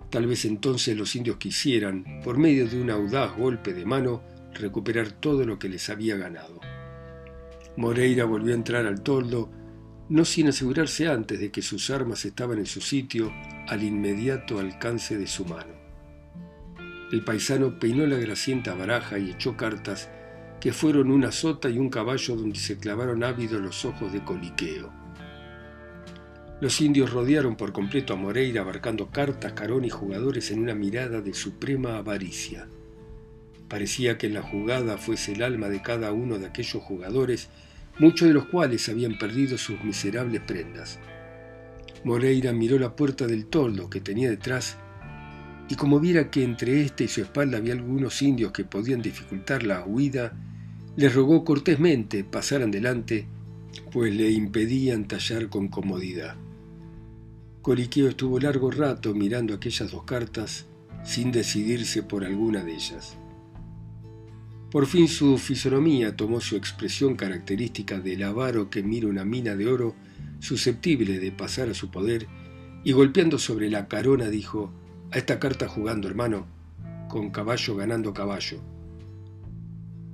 tal 0.10 0.26
vez 0.26 0.44
entonces 0.46 0.98
los 0.98 1.16
indios 1.16 1.38
quisieran, 1.38 2.20
por 2.24 2.40
medio 2.40 2.68
de 2.68 2.82
un 2.82 2.90
audaz 2.90 3.38
golpe 3.38 3.76
de 3.76 3.86
mano, 3.86 4.24
recuperar 4.56 5.12
todo 5.12 5.46
lo 5.46 5.60
que 5.60 5.70
les 5.70 5.88
había 5.92 6.18
ganado. 6.18 6.60
Moreira 7.78 8.26
volvió 8.26 8.54
a 8.54 8.58
entrar 8.58 8.88
al 8.88 9.04
toldo, 9.04 9.52
no 10.14 10.26
sin 10.26 10.48
asegurarse 10.48 11.08
antes 11.08 11.40
de 11.40 11.50
que 11.50 11.64
sus 11.64 11.90
armas 11.90 12.24
estaban 12.24 12.60
en 12.60 12.68
su 12.68 12.82
sitio 12.82 13.34
al 13.68 13.82
inmediato 13.82 14.60
alcance 14.60 15.18
de 15.18 15.26
su 15.26 15.44
mano. 15.44 15.74
El 17.12 17.24
paisano 17.24 17.80
peinó 17.80 18.06
la 18.06 18.18
gracienta 18.18 18.76
baraja 18.76 19.18
y 19.18 19.32
echó 19.32 19.58
cartas 19.58 20.12
que 20.62 20.72
fueron 20.72 21.10
una 21.10 21.32
sota 21.32 21.68
y 21.68 21.80
un 21.80 21.90
caballo 21.90 22.36
donde 22.36 22.60
se 22.60 22.78
clavaron 22.78 23.24
ávidos 23.24 23.60
los 23.60 23.86
ojos 23.86 24.14
de 24.14 24.24
coliqueo. 24.24 24.94
Los 26.62 26.80
indios 26.80 27.12
rodearon 27.12 27.56
por 27.56 27.74
completo 27.74 28.14
a 28.14 28.16
Moreira 28.16 28.62
abarcando 28.62 29.10
cartas, 29.10 29.54
carón 29.54 29.84
y 29.84 29.90
jugadores 29.90 30.52
en 30.52 30.60
una 30.60 30.76
mirada 30.76 31.22
de 31.22 31.34
suprema 31.34 31.98
avaricia. 31.98 32.68
Parecía 33.68 34.20
que 34.20 34.28
en 34.28 34.36
la 34.36 34.44
jugada 34.44 35.00
fuese 35.00 35.32
el 35.32 35.42
alma 35.42 35.70
de 35.70 35.82
cada 35.82 36.12
uno 36.12 36.38
de 36.38 36.46
aquellos 36.46 36.84
jugadores, 36.84 37.50
muchos 38.00 38.28
de 38.28 38.34
los 38.34 38.46
cuales 38.46 38.90
habían 38.90 39.18
perdido 39.18 39.58
sus 39.58 39.84
miserables 39.84 40.42
prendas. 40.42 41.00
Moreira 42.04 42.52
miró 42.52 42.78
la 42.80 42.96
puerta 42.96 43.28
del 43.28 43.46
toldo 43.46 43.90
que 43.90 44.02
tenía 44.02 44.30
detrás 44.30 44.78
y 45.70 45.76
como 45.76 46.00
viera 46.00 46.30
que 46.30 46.44
entre 46.44 46.82
éste 46.82 47.06
y 47.06 47.08
su 47.08 47.22
espalda 47.22 47.58
había 47.58 47.74
algunos 47.74 48.22
indios 48.22 48.52
que 48.52 48.66
podían 48.66 49.02
dificultar 49.02 49.64
la 49.64 49.86
huida, 49.86 50.34
les 50.96 51.14
rogó 51.14 51.44
cortésmente 51.44 52.24
pasaran 52.24 52.70
delante, 52.70 53.26
pues 53.92 54.14
le 54.14 54.30
impedían 54.30 55.08
tallar 55.08 55.50
con 55.50 55.70
comodidad. 55.70 56.36
Coliqueo 57.62 58.10
estuvo 58.10 58.40
largo 58.40 58.72
rato 58.72 59.16
mirando 59.16 59.54
aquellas 59.54 59.90
dos 59.90 60.04
cartas 60.04 60.66
sin 61.04 61.32
decidirse 61.32 62.04
por 62.04 62.26
alguna 62.26 62.64
de 62.64 62.74
ellas. 62.74 63.18
Por 64.74 64.88
fin 64.88 65.08
su 65.08 65.38
fisonomía 65.38 66.16
tomó 66.16 66.42
su 66.42 66.56
expresión 66.56 67.16
característica 67.16 68.00
del 68.00 68.24
avaro 68.24 68.72
que 68.72 68.82
mira 68.82 69.08
una 69.08 69.24
mina 69.24 69.56
de 69.56 69.68
oro 69.68 69.94
susceptible 70.40 71.20
de 71.20 71.32
pasar 71.32 71.70
a 71.70 71.76
su 71.76 71.92
poder 71.92 72.26
y 72.84 72.92
golpeando 72.92 73.38
sobre 73.38 73.70
la 73.70 73.88
carona 73.88 74.30
dijo, 74.30 74.74
a 75.12 75.20
esta 75.20 75.38
carta 75.38 75.68
jugando 75.68 76.08
hermano, 76.08 76.48
con 77.08 77.30
caballo 77.30 77.76
ganando 77.76 78.16
caballo. 78.16 78.64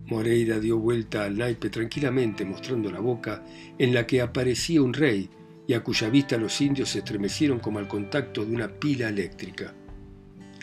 Moreira 0.08 0.60
dio 0.60 0.78
vuelta 0.78 1.24
al 1.24 1.38
naipe 1.38 1.70
tranquilamente 1.70 2.44
mostrando 2.44 2.92
la 2.92 3.00
boca 3.00 3.46
en 3.78 3.94
la 3.94 4.06
que 4.06 4.20
aparecía 4.20 4.82
un 4.82 4.94
rey 4.94 5.30
y 5.70 5.74
a 5.74 5.86
cuya 5.86 6.10
vista 6.10 6.38
los 6.38 6.60
indios 6.60 6.90
se 6.90 7.00
estremecieron 7.00 7.60
como 7.60 7.80
al 7.80 7.88
contacto 7.88 8.44
de 8.44 8.54
una 8.54 8.68
pila 8.68 9.08
eléctrica. 9.08 9.74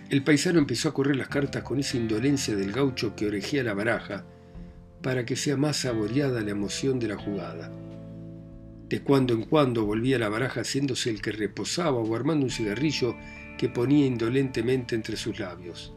El 0.08 0.22
paisano 0.22 0.60
empezó 0.60 0.88
a 0.88 0.94
correr 0.94 1.16
las 1.16 1.28
cartas 1.28 1.64
con 1.64 1.80
esa 1.80 1.96
indolencia 1.96 2.54
del 2.54 2.70
gaucho 2.70 3.16
que 3.16 3.26
orejea 3.26 3.64
la 3.64 3.74
baraja 3.74 4.24
para 5.02 5.24
que 5.24 5.34
sea 5.34 5.56
más 5.56 5.78
saboreada 5.78 6.42
la 6.42 6.52
emoción 6.52 7.00
de 7.00 7.08
la 7.08 7.16
jugada. 7.16 7.72
De 8.88 9.02
cuando 9.02 9.34
en 9.34 9.42
cuando 9.42 9.84
volvía 9.84 10.16
la 10.18 10.28
baraja 10.28 10.60
haciéndose 10.60 11.10
el 11.10 11.20
que 11.20 11.32
reposaba 11.32 11.98
o 11.98 12.14
armando 12.14 12.44
un 12.44 12.52
cigarrillo 12.52 13.16
que 13.58 13.68
ponía 13.68 14.06
indolentemente 14.06 14.94
entre 14.94 15.16
sus 15.16 15.40
labios. 15.40 15.92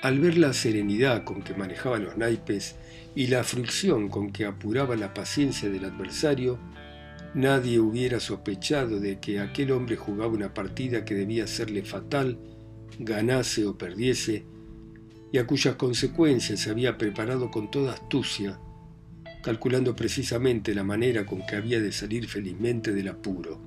Al 0.00 0.20
ver 0.20 0.38
la 0.38 0.52
serenidad 0.52 1.24
con 1.24 1.42
que 1.42 1.54
manejaba 1.54 1.98
los 1.98 2.16
naipes 2.16 2.76
y 3.16 3.26
la 3.26 3.42
fricción 3.42 4.08
con 4.08 4.30
que 4.30 4.44
apuraba 4.44 4.94
la 4.94 5.12
paciencia 5.12 5.68
del 5.70 5.86
adversario, 5.86 6.56
Nadie 7.38 7.78
hubiera 7.78 8.18
sospechado 8.18 8.98
de 8.98 9.20
que 9.20 9.38
aquel 9.38 9.70
hombre 9.70 9.94
jugaba 9.94 10.32
una 10.32 10.52
partida 10.52 11.04
que 11.04 11.14
debía 11.14 11.46
serle 11.46 11.84
fatal, 11.84 12.36
ganase 12.98 13.64
o 13.64 13.78
perdiese, 13.78 14.44
y 15.30 15.38
a 15.38 15.46
cuyas 15.46 15.76
consecuencias 15.76 16.58
se 16.58 16.70
había 16.70 16.98
preparado 16.98 17.48
con 17.52 17.70
toda 17.70 17.92
astucia, 17.92 18.58
calculando 19.40 19.94
precisamente 19.94 20.74
la 20.74 20.82
manera 20.82 21.26
con 21.26 21.46
que 21.46 21.54
había 21.54 21.80
de 21.80 21.92
salir 21.92 22.26
felizmente 22.26 22.92
del 22.92 23.06
apuro. 23.06 23.60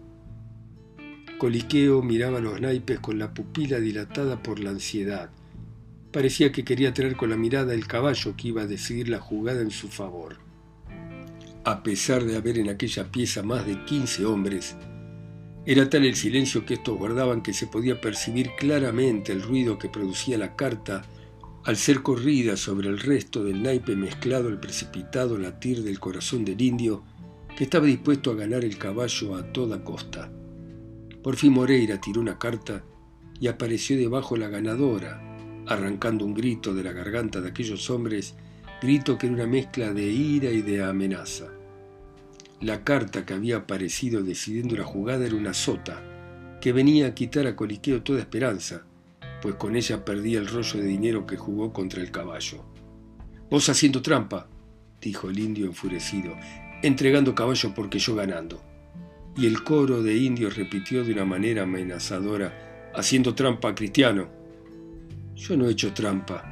Coliqueo 1.38 2.02
miraba 2.02 2.42
los 2.42 2.60
naipes 2.60 3.00
con 3.00 3.18
la 3.20 3.34
pupila 3.34 3.80
dilatada 3.80 4.44
por 4.44 4.60
la 4.60 4.72
ansiedad. 4.72 5.30
Parecía 6.12 6.52
que 6.52 6.66
quería 6.66 6.94
traer 6.94 7.16
con 7.16 7.30
la 7.30 7.38
mirada 7.38 7.74
el 7.74 7.88
caballo 7.88 8.36
que 8.36 8.50
iba 8.50 8.64
a 8.64 8.68
decidir 8.68 9.08
la 9.08 9.22
jugada 9.22 9.62
en 9.62 9.72
su 9.72 9.88
favor 9.88 10.51
a 11.64 11.84
pesar 11.84 12.24
de 12.24 12.38
haber 12.38 12.58
en 12.58 12.70
aquella 12.70 13.12
pieza 13.12 13.44
más 13.44 13.66
de 13.66 13.84
quince 13.86 14.26
hombres, 14.26 14.76
era 15.66 15.88
tal 15.90 16.06
el 16.06 16.16
silencio 16.16 16.66
que 16.66 16.74
estos 16.74 16.98
guardaban 16.98 17.44
que 17.44 17.54
se 17.54 17.68
podía 17.68 18.02
percibir 18.02 18.52
claramente 18.58 19.32
el 19.32 19.44
ruido 19.44 19.78
que 19.78 19.90
producía 19.90 20.38
la 20.38 20.56
carta 20.56 21.04
al 21.64 21.78
ser 21.78 22.02
corrida 22.02 22.58
sobre 22.58 22.90
el 22.90 23.00
resto 23.00 23.44
del 23.44 23.62
naipe 23.62 23.96
mezclado 23.96 24.50
el 24.50 24.60
precipitado 24.60 25.38
latir 25.38 25.84
del 25.84 26.00
corazón 26.00 26.44
del 26.44 26.60
indio 26.60 27.04
que 27.56 27.66
estaba 27.66 27.86
dispuesto 27.86 28.32
a 28.32 28.36
ganar 28.36 28.66
el 28.66 28.80
caballo 28.80 29.36
a 29.36 29.54
toda 29.54 29.84
costa. 29.84 30.32
Por 31.22 31.36
fin 31.36 31.54
Moreira 31.54 32.02
tiró 32.02 32.22
una 32.22 32.40
carta 32.40 32.84
y 33.40 33.48
apareció 33.48 33.96
debajo 33.98 34.38
la 34.38 34.50
ganadora, 34.50 35.22
arrancando 35.68 36.26
un 36.26 36.34
grito 36.34 36.74
de 36.74 36.84
la 36.84 36.92
garganta 36.92 37.40
de 37.42 37.50
aquellos 37.50 37.90
hombres 37.92 38.36
grito 38.82 39.18
que 39.18 39.28
era 39.28 39.36
una 39.36 39.46
mezcla 39.46 39.94
de 39.94 40.04
ira 40.04 40.50
y 40.50 40.64
de 40.64 40.84
amenaza. 40.84 41.48
La 42.60 42.84
carta 42.84 43.26
que 43.26 43.36
había 43.36 43.58
aparecido 43.58 44.24
decidiendo 44.24 44.76
la 44.76 44.84
jugada 44.84 45.26
era 45.26 45.36
una 45.36 45.54
sota, 45.54 46.02
que 46.60 46.74
venía 46.74 47.08
a 47.08 47.14
quitar 47.14 47.46
a 47.46 47.56
Coliqueo 47.56 48.02
toda 48.02 48.20
esperanza, 48.20 48.84
pues 49.42 49.56
con 49.56 49.76
ella 49.76 50.04
perdía 50.04 50.40
el 50.40 50.48
rollo 50.48 50.80
de 50.80 50.86
dinero 50.86 51.28
que 51.28 51.38
jugó 51.38 51.72
contra 51.74 52.02
el 52.02 52.12
caballo. 52.12 52.66
Vos 53.50 53.70
haciendo 53.70 54.02
trampa, 54.02 54.48
dijo 55.00 55.30
el 55.30 55.40
indio 55.40 55.68
enfurecido, 55.68 56.36
entregando 56.82 57.36
caballo 57.36 57.74
porque 57.76 58.00
yo 58.00 58.16
ganando. 58.16 58.64
Y 59.38 59.46
el 59.46 59.64
coro 59.64 60.02
de 60.02 60.18
indios 60.18 60.58
repitió 60.58 61.04
de 61.04 61.14
una 61.14 61.26
manera 61.26 61.64
amenazadora, 61.64 62.92
haciendo 62.96 63.36
trampa 63.36 63.76
cristiano. 63.76 64.28
Yo 65.36 65.56
no 65.56 65.68
he 65.68 65.72
hecho 65.72 65.94
trampa, 65.94 66.51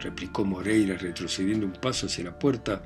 replicó 0.00 0.44
Moreira 0.44 0.96
retrocediendo 0.96 1.66
un 1.66 1.72
paso 1.72 2.06
hacia 2.06 2.24
la 2.24 2.38
puerta 2.38 2.82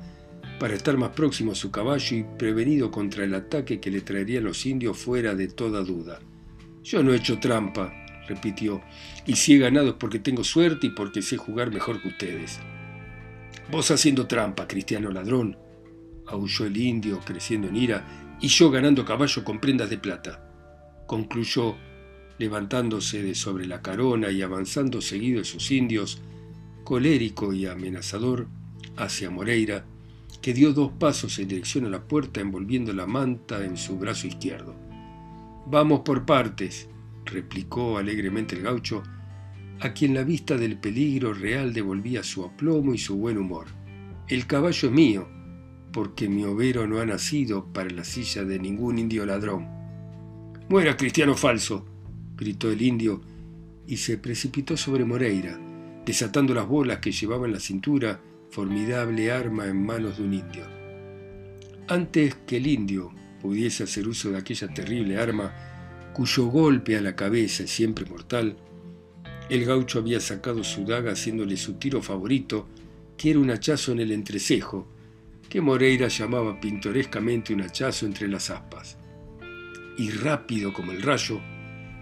para 0.59 0.75
estar 0.75 0.97
más 0.97 1.11
próximo 1.11 1.51
a 1.51 1.55
su 1.55 1.71
caballo 1.71 2.17
y 2.17 2.23
prevenido 2.37 2.91
contra 2.91 3.23
el 3.23 3.33
ataque 3.33 3.79
que 3.79 3.91
le 3.91 4.01
traerían 4.01 4.43
los 4.43 4.65
indios 4.65 4.97
fuera 4.97 5.35
de 5.35 5.47
toda 5.47 5.83
duda. 5.83 6.19
Yo 6.83 7.03
no 7.03 7.13
he 7.13 7.17
hecho 7.17 7.39
trampa, 7.39 7.93
repitió, 8.27 8.81
y 9.25 9.35
si 9.35 9.53
he 9.53 9.57
ganado 9.57 9.89
es 9.89 9.95
porque 9.95 10.19
tengo 10.19 10.43
suerte 10.43 10.87
y 10.87 10.89
porque 10.91 11.21
sé 11.21 11.37
jugar 11.37 11.71
mejor 11.71 12.01
que 12.01 12.09
ustedes. 12.09 12.59
Vos 13.71 13.91
haciendo 13.91 14.27
trampa, 14.27 14.67
cristiano 14.67 15.09
ladrón, 15.11 15.57
aulló 16.27 16.65
el 16.65 16.77
indio 16.77 17.19
creciendo 17.25 17.67
en 17.67 17.75
ira, 17.77 18.37
y 18.41 18.47
yo 18.47 18.69
ganando 18.69 19.05
caballo 19.05 19.43
con 19.43 19.59
prendas 19.59 19.89
de 19.89 19.97
plata. 19.97 20.49
Concluyó, 21.07 21.75
levantándose 22.37 23.21
de 23.21 23.35
sobre 23.35 23.65
la 23.65 23.81
carona 23.81 24.31
y 24.31 24.41
avanzando 24.41 25.01
seguido 25.01 25.39
de 25.39 25.45
sus 25.45 25.71
indios, 25.71 26.21
colérico 26.83 27.53
y 27.53 27.65
amenazador, 27.65 28.47
hacia 28.97 29.29
Moreira, 29.29 29.85
que 30.41 30.53
dio 30.53 30.73
dos 30.73 30.91
pasos 30.91 31.39
en 31.39 31.47
dirección 31.47 31.85
a 31.85 31.89
la 31.89 32.07
puerta 32.07 32.41
envolviendo 32.41 32.93
la 32.93 33.07
manta 33.07 33.63
en 33.63 33.77
su 33.77 33.97
brazo 33.97 34.27
izquierdo. 34.27 34.75
Vamos 35.65 36.01
por 36.01 36.25
partes, 36.25 36.89
replicó 37.25 37.97
alegremente 37.97 38.55
el 38.55 38.63
gaucho, 38.63 39.03
a 39.79 39.93
quien 39.93 40.13
la 40.13 40.23
vista 40.23 40.57
del 40.57 40.77
peligro 40.77 41.33
real 41.33 41.73
devolvía 41.73 42.23
su 42.23 42.43
aplomo 42.43 42.93
y 42.93 42.97
su 42.97 43.15
buen 43.15 43.37
humor. 43.37 43.67
El 44.27 44.45
caballo 44.45 44.89
es 44.89 44.93
mío, 44.93 45.27
porque 45.91 46.27
mi 46.27 46.43
overo 46.43 46.87
no 46.87 46.99
ha 46.99 47.05
nacido 47.05 47.71
para 47.71 47.89
la 47.89 48.03
silla 48.03 48.43
de 48.43 48.59
ningún 48.59 48.99
indio 48.99 49.25
ladrón. 49.25 49.67
Muera, 50.69 50.97
cristiano 50.97 51.35
falso, 51.35 51.85
gritó 52.35 52.71
el 52.71 52.81
indio 52.81 53.21
y 53.87 53.97
se 53.97 54.17
precipitó 54.17 54.75
sobre 54.75 55.05
Moreira, 55.05 55.59
desatando 56.05 56.53
las 56.53 56.67
bolas 56.67 56.99
que 56.99 57.11
llevaba 57.11 57.45
en 57.45 57.53
la 57.53 57.59
cintura, 57.59 58.19
formidable 58.49 59.31
arma 59.31 59.67
en 59.67 59.83
manos 59.85 60.17
de 60.17 60.23
un 60.23 60.33
indio. 60.33 60.65
Antes 61.87 62.35
que 62.47 62.57
el 62.57 62.67
indio 62.67 63.11
pudiese 63.41 63.83
hacer 63.83 64.07
uso 64.07 64.31
de 64.31 64.37
aquella 64.37 64.67
terrible 64.73 65.17
arma, 65.17 65.53
cuyo 66.13 66.45
golpe 66.45 66.97
a 66.97 67.01
la 67.01 67.15
cabeza 67.15 67.63
es 67.63 67.71
siempre 67.71 68.05
mortal, 68.05 68.55
el 69.49 69.65
gaucho 69.65 69.99
había 69.99 70.19
sacado 70.19 70.63
su 70.63 70.85
daga 70.85 71.11
haciéndole 71.11 71.57
su 71.57 71.73
tiro 71.73 72.01
favorito, 72.01 72.67
que 73.17 73.31
era 73.31 73.39
un 73.39 73.51
hachazo 73.51 73.91
en 73.91 73.99
el 73.99 74.11
entrecejo, 74.11 74.87
que 75.49 75.61
Moreira 75.61 76.07
llamaba 76.07 76.59
pintorescamente 76.59 77.53
un 77.53 77.61
hachazo 77.61 78.05
entre 78.05 78.27
las 78.27 78.49
aspas. 78.49 78.97
Y 79.97 80.09
rápido 80.09 80.73
como 80.73 80.91
el 80.91 81.01
rayo, 81.01 81.41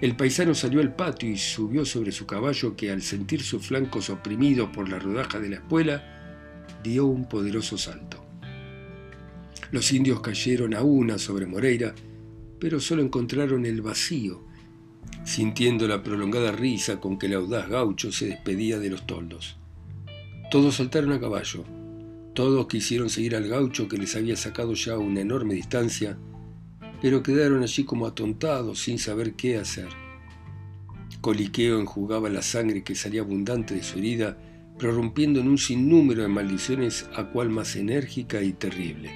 el 0.01 0.15
paisano 0.15 0.55
salió 0.55 0.81
al 0.81 0.95
patio 0.95 1.29
y 1.29 1.37
subió 1.37 1.85
sobre 1.85 2.11
su 2.11 2.25
caballo 2.25 2.75
que 2.75 2.91
al 2.91 3.03
sentir 3.03 3.43
sus 3.43 3.67
flancos 3.67 4.09
oprimidos 4.09 4.69
por 4.71 4.89
la 4.89 4.97
rodaja 4.97 5.39
de 5.39 5.49
la 5.49 5.55
espuela, 5.57 6.65
dio 6.83 7.05
un 7.05 7.29
poderoso 7.29 7.77
salto. 7.77 8.25
Los 9.71 9.93
indios 9.93 10.19
cayeron 10.21 10.73
a 10.73 10.81
una 10.81 11.19
sobre 11.19 11.45
Moreira, 11.45 11.93
pero 12.59 12.79
solo 12.79 13.03
encontraron 13.03 13.63
el 13.65 13.83
vacío, 13.83 14.43
sintiendo 15.23 15.87
la 15.87 16.01
prolongada 16.01 16.51
risa 16.51 16.99
con 16.99 17.19
que 17.19 17.27
el 17.27 17.35
audaz 17.35 17.69
gaucho 17.69 18.11
se 18.11 18.25
despedía 18.25 18.79
de 18.79 18.89
los 18.89 19.05
toldos. 19.05 19.57
Todos 20.49 20.75
saltaron 20.75 21.11
a 21.11 21.19
caballo, 21.19 21.63
todos 22.33 22.67
quisieron 22.67 23.11
seguir 23.11 23.35
al 23.35 23.47
gaucho 23.47 23.87
que 23.87 23.97
les 23.97 24.15
había 24.15 24.35
sacado 24.35 24.73
ya 24.73 24.97
una 24.97 25.21
enorme 25.21 25.53
distancia, 25.53 26.17
pero 27.01 27.23
quedaron 27.23 27.63
allí 27.63 27.83
como 27.83 28.05
atontados 28.05 28.79
sin 28.79 28.99
saber 28.99 29.33
qué 29.33 29.57
hacer. 29.57 29.89
Coliqueo 31.19 31.79
enjugaba 31.79 32.29
la 32.29 32.41
sangre 32.41 32.83
que 32.83 32.95
salía 32.95 33.21
abundante 33.21 33.75
de 33.75 33.83
su 33.83 33.99
herida, 33.99 34.37
prorrumpiendo 34.77 35.39
en 35.39 35.47
un 35.47 35.57
sinnúmero 35.57 36.21
de 36.21 36.27
maldiciones 36.27 37.07
a 37.15 37.25
cual 37.25 37.49
más 37.49 37.75
enérgica 37.75 38.41
y 38.41 38.53
terrible. 38.53 39.11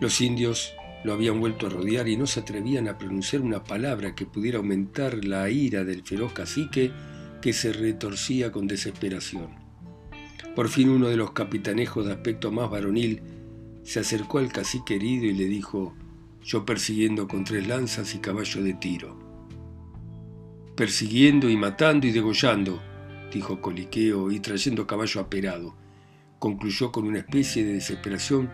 Los 0.00 0.20
indios 0.20 0.72
lo 1.04 1.12
habían 1.12 1.40
vuelto 1.40 1.66
a 1.66 1.70
rodear 1.70 2.08
y 2.08 2.16
no 2.16 2.26
se 2.26 2.40
atrevían 2.40 2.88
a 2.88 2.96
pronunciar 2.96 3.42
una 3.42 3.64
palabra 3.64 4.14
que 4.14 4.26
pudiera 4.26 4.58
aumentar 4.58 5.24
la 5.24 5.50
ira 5.50 5.84
del 5.84 6.02
feroz 6.02 6.32
cacique 6.32 6.92
que 7.40 7.52
se 7.52 7.72
retorcía 7.72 8.52
con 8.52 8.66
desesperación. 8.66 9.48
Por 10.54 10.68
fin 10.68 10.90
uno 10.90 11.08
de 11.08 11.16
los 11.16 11.32
capitanejos 11.32 12.06
de 12.06 12.12
aspecto 12.12 12.52
más 12.52 12.70
varonil 12.70 13.22
se 13.82 14.00
acercó 14.00 14.38
al 14.38 14.52
cacique 14.52 14.94
herido 14.94 15.24
y 15.24 15.34
le 15.34 15.46
dijo, 15.46 15.94
yo 16.44 16.64
persiguiendo 16.64 17.28
con 17.28 17.44
tres 17.44 17.66
lanzas 17.66 18.14
y 18.14 18.18
caballo 18.18 18.62
de 18.62 18.74
tiro. 18.74 19.18
Persiguiendo 20.76 21.48
y 21.48 21.56
matando 21.56 22.06
y 22.06 22.12
degollando, 22.12 22.82
dijo 23.32 23.60
Coliqueo, 23.60 24.30
y 24.30 24.40
trayendo 24.40 24.86
caballo 24.86 25.20
aperado. 25.20 25.74
Concluyó 26.38 26.90
con 26.90 27.06
una 27.06 27.18
especie 27.18 27.64
de 27.64 27.74
desesperación 27.74 28.50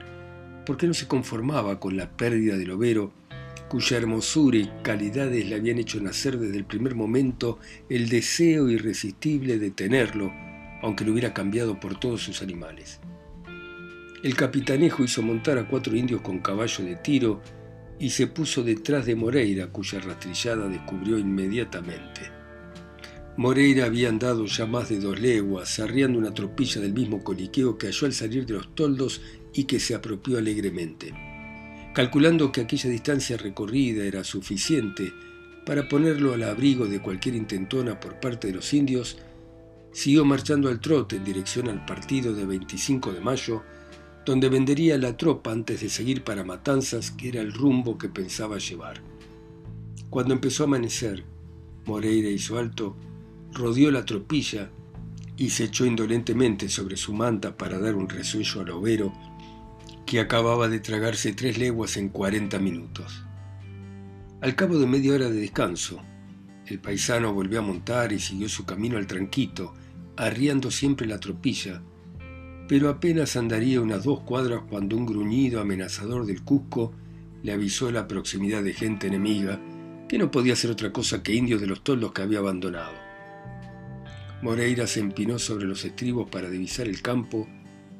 porque 0.66 0.86
no 0.86 0.94
se 0.94 1.08
conformaba 1.08 1.80
con 1.80 1.96
la 1.96 2.10
pérdida 2.16 2.58
del 2.58 2.72
overo, 2.72 3.12
cuya 3.68 3.96
hermosura 3.96 4.58
y 4.58 4.70
calidades 4.82 5.48
le 5.48 5.54
habían 5.54 5.78
hecho 5.78 6.00
nacer 6.00 6.38
desde 6.38 6.58
el 6.58 6.64
primer 6.64 6.94
momento 6.94 7.58
el 7.88 8.08
deseo 8.08 8.68
irresistible 8.68 9.58
de 9.58 9.70
tenerlo, 9.70 10.32
aunque 10.82 11.04
lo 11.04 11.12
hubiera 11.12 11.32
cambiado 11.32 11.80
por 11.80 11.98
todos 11.98 12.22
sus 12.22 12.42
animales. 12.42 13.00
El 14.22 14.34
capitanejo 14.34 15.04
hizo 15.04 15.22
montar 15.22 15.58
a 15.58 15.68
cuatro 15.68 15.96
indios 15.96 16.20
con 16.20 16.40
caballo 16.40 16.84
de 16.84 16.96
tiro 16.96 17.40
y 18.00 18.10
se 18.10 18.26
puso 18.26 18.62
detrás 18.62 19.06
de 19.06 19.16
Moreira, 19.16 19.68
cuya 19.68 20.00
rastrillada 20.00 20.68
descubrió 20.68 21.18
inmediatamente. 21.18 22.38
Moreira 23.36 23.86
había 23.86 24.08
andado 24.08 24.46
ya 24.46 24.66
más 24.66 24.88
de 24.88 24.98
dos 24.98 25.20
leguas, 25.20 25.78
arriando 25.78 26.18
una 26.18 26.34
tropilla 26.34 26.80
del 26.80 26.92
mismo 26.92 27.22
coliqueo 27.22 27.78
que 27.78 27.86
halló 27.86 28.06
al 28.06 28.12
salir 28.12 28.46
de 28.46 28.54
los 28.54 28.74
toldos 28.74 29.20
y 29.54 29.64
que 29.64 29.78
se 29.78 29.94
apropió 29.94 30.38
alegremente. 30.38 31.14
Calculando 31.94 32.50
que 32.50 32.62
aquella 32.62 32.90
distancia 32.90 33.36
recorrida 33.36 34.04
era 34.04 34.24
suficiente 34.24 35.12
para 35.64 35.88
ponerlo 35.88 36.34
al 36.34 36.42
abrigo 36.42 36.86
de 36.86 37.00
cualquier 37.00 37.34
intentona 37.34 38.00
por 38.00 38.18
parte 38.20 38.48
de 38.48 38.54
los 38.54 38.72
indios, 38.72 39.18
siguió 39.92 40.24
marchando 40.24 40.68
al 40.68 40.80
trote 40.80 41.16
en 41.16 41.24
dirección 41.24 41.68
al 41.68 41.84
partido 41.84 42.32
de 42.32 42.46
25 42.46 43.12
de 43.12 43.20
mayo, 43.20 43.62
donde 44.28 44.50
vendería 44.50 44.98
la 44.98 45.16
tropa 45.16 45.52
antes 45.52 45.80
de 45.80 45.88
seguir 45.88 46.22
para 46.22 46.44
Matanzas, 46.44 47.10
que 47.10 47.28
era 47.30 47.40
el 47.40 47.50
rumbo 47.50 47.96
que 47.96 48.10
pensaba 48.10 48.58
llevar. 48.58 49.00
Cuando 50.10 50.34
empezó 50.34 50.64
a 50.64 50.66
amanecer, 50.66 51.24
Moreira 51.86 52.28
hizo 52.28 52.58
alto, 52.58 52.94
rodeó 53.54 53.90
la 53.90 54.04
tropilla 54.04 54.70
y 55.38 55.48
se 55.48 55.64
echó 55.64 55.86
indolentemente 55.86 56.68
sobre 56.68 56.98
su 56.98 57.14
manta 57.14 57.56
para 57.56 57.78
dar 57.78 57.94
un 57.94 58.06
resuello 58.06 58.60
al 58.60 58.68
overo, 58.68 59.14
que 60.04 60.20
acababa 60.20 60.68
de 60.68 60.80
tragarse 60.80 61.32
tres 61.32 61.56
leguas 61.56 61.96
en 61.96 62.10
cuarenta 62.10 62.58
minutos. 62.58 63.24
Al 64.42 64.54
cabo 64.54 64.78
de 64.78 64.86
media 64.86 65.14
hora 65.14 65.30
de 65.30 65.40
descanso, 65.40 66.02
el 66.66 66.80
paisano 66.80 67.32
volvió 67.32 67.60
a 67.60 67.62
montar 67.62 68.12
y 68.12 68.18
siguió 68.18 68.50
su 68.50 68.66
camino 68.66 68.98
al 68.98 69.06
tranquito, 69.06 69.72
arriando 70.18 70.70
siempre 70.70 71.06
la 71.06 71.18
tropilla, 71.18 71.80
pero 72.68 72.90
apenas 72.90 73.34
andaría 73.36 73.80
unas 73.80 74.04
dos 74.04 74.20
cuadras 74.20 74.60
cuando 74.68 74.96
un 74.96 75.06
gruñido 75.06 75.60
amenazador 75.60 76.26
del 76.26 76.44
Cusco 76.44 76.92
le 77.42 77.52
avisó 77.52 77.90
la 77.90 78.06
proximidad 78.06 78.62
de 78.62 78.74
gente 78.74 79.06
enemiga, 79.06 79.58
que 80.06 80.18
no 80.18 80.30
podía 80.30 80.54
ser 80.54 80.70
otra 80.70 80.92
cosa 80.92 81.22
que 81.22 81.34
indios 81.34 81.62
de 81.62 81.66
los 81.66 81.82
toldos 81.82 82.12
que 82.12 82.22
había 82.22 82.40
abandonado. 82.40 82.92
Moreira 84.42 84.86
se 84.86 85.00
empinó 85.00 85.38
sobre 85.38 85.64
los 85.64 85.84
estribos 85.84 86.28
para 86.30 86.50
divisar 86.50 86.86
el 86.86 87.00
campo 87.00 87.48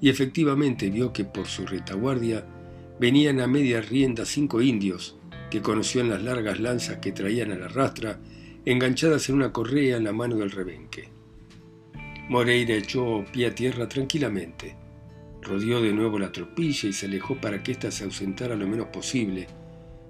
y 0.00 0.10
efectivamente 0.10 0.90
vio 0.90 1.12
que 1.12 1.24
por 1.24 1.46
su 1.46 1.66
retaguardia 1.66 2.46
venían 3.00 3.40
a 3.40 3.46
media 3.46 3.80
rienda 3.80 4.26
cinco 4.26 4.60
indios 4.60 5.16
que 5.50 5.62
conoció 5.62 6.02
en 6.02 6.10
las 6.10 6.22
largas 6.22 6.60
lanzas 6.60 6.98
que 6.98 7.12
traían 7.12 7.52
a 7.52 7.56
la 7.56 7.68
rastra 7.68 8.20
enganchadas 8.64 9.28
en 9.28 9.36
una 9.36 9.52
correa 9.52 9.96
en 9.96 10.04
la 10.04 10.12
mano 10.12 10.36
del 10.36 10.50
rebenque. 10.50 11.17
Moreira 12.28 12.74
echó 12.74 13.24
pie 13.32 13.46
a 13.46 13.54
tierra 13.54 13.88
tranquilamente. 13.88 14.76
Rodeó 15.40 15.80
de 15.80 15.94
nuevo 15.94 16.18
la 16.18 16.30
tropilla 16.30 16.88
y 16.88 16.92
se 16.92 17.06
alejó 17.06 17.36
para 17.36 17.62
que 17.62 17.72
ésta 17.72 17.90
se 17.90 18.04
ausentara 18.04 18.54
lo 18.54 18.66
menos 18.66 18.88
posible, 18.88 19.46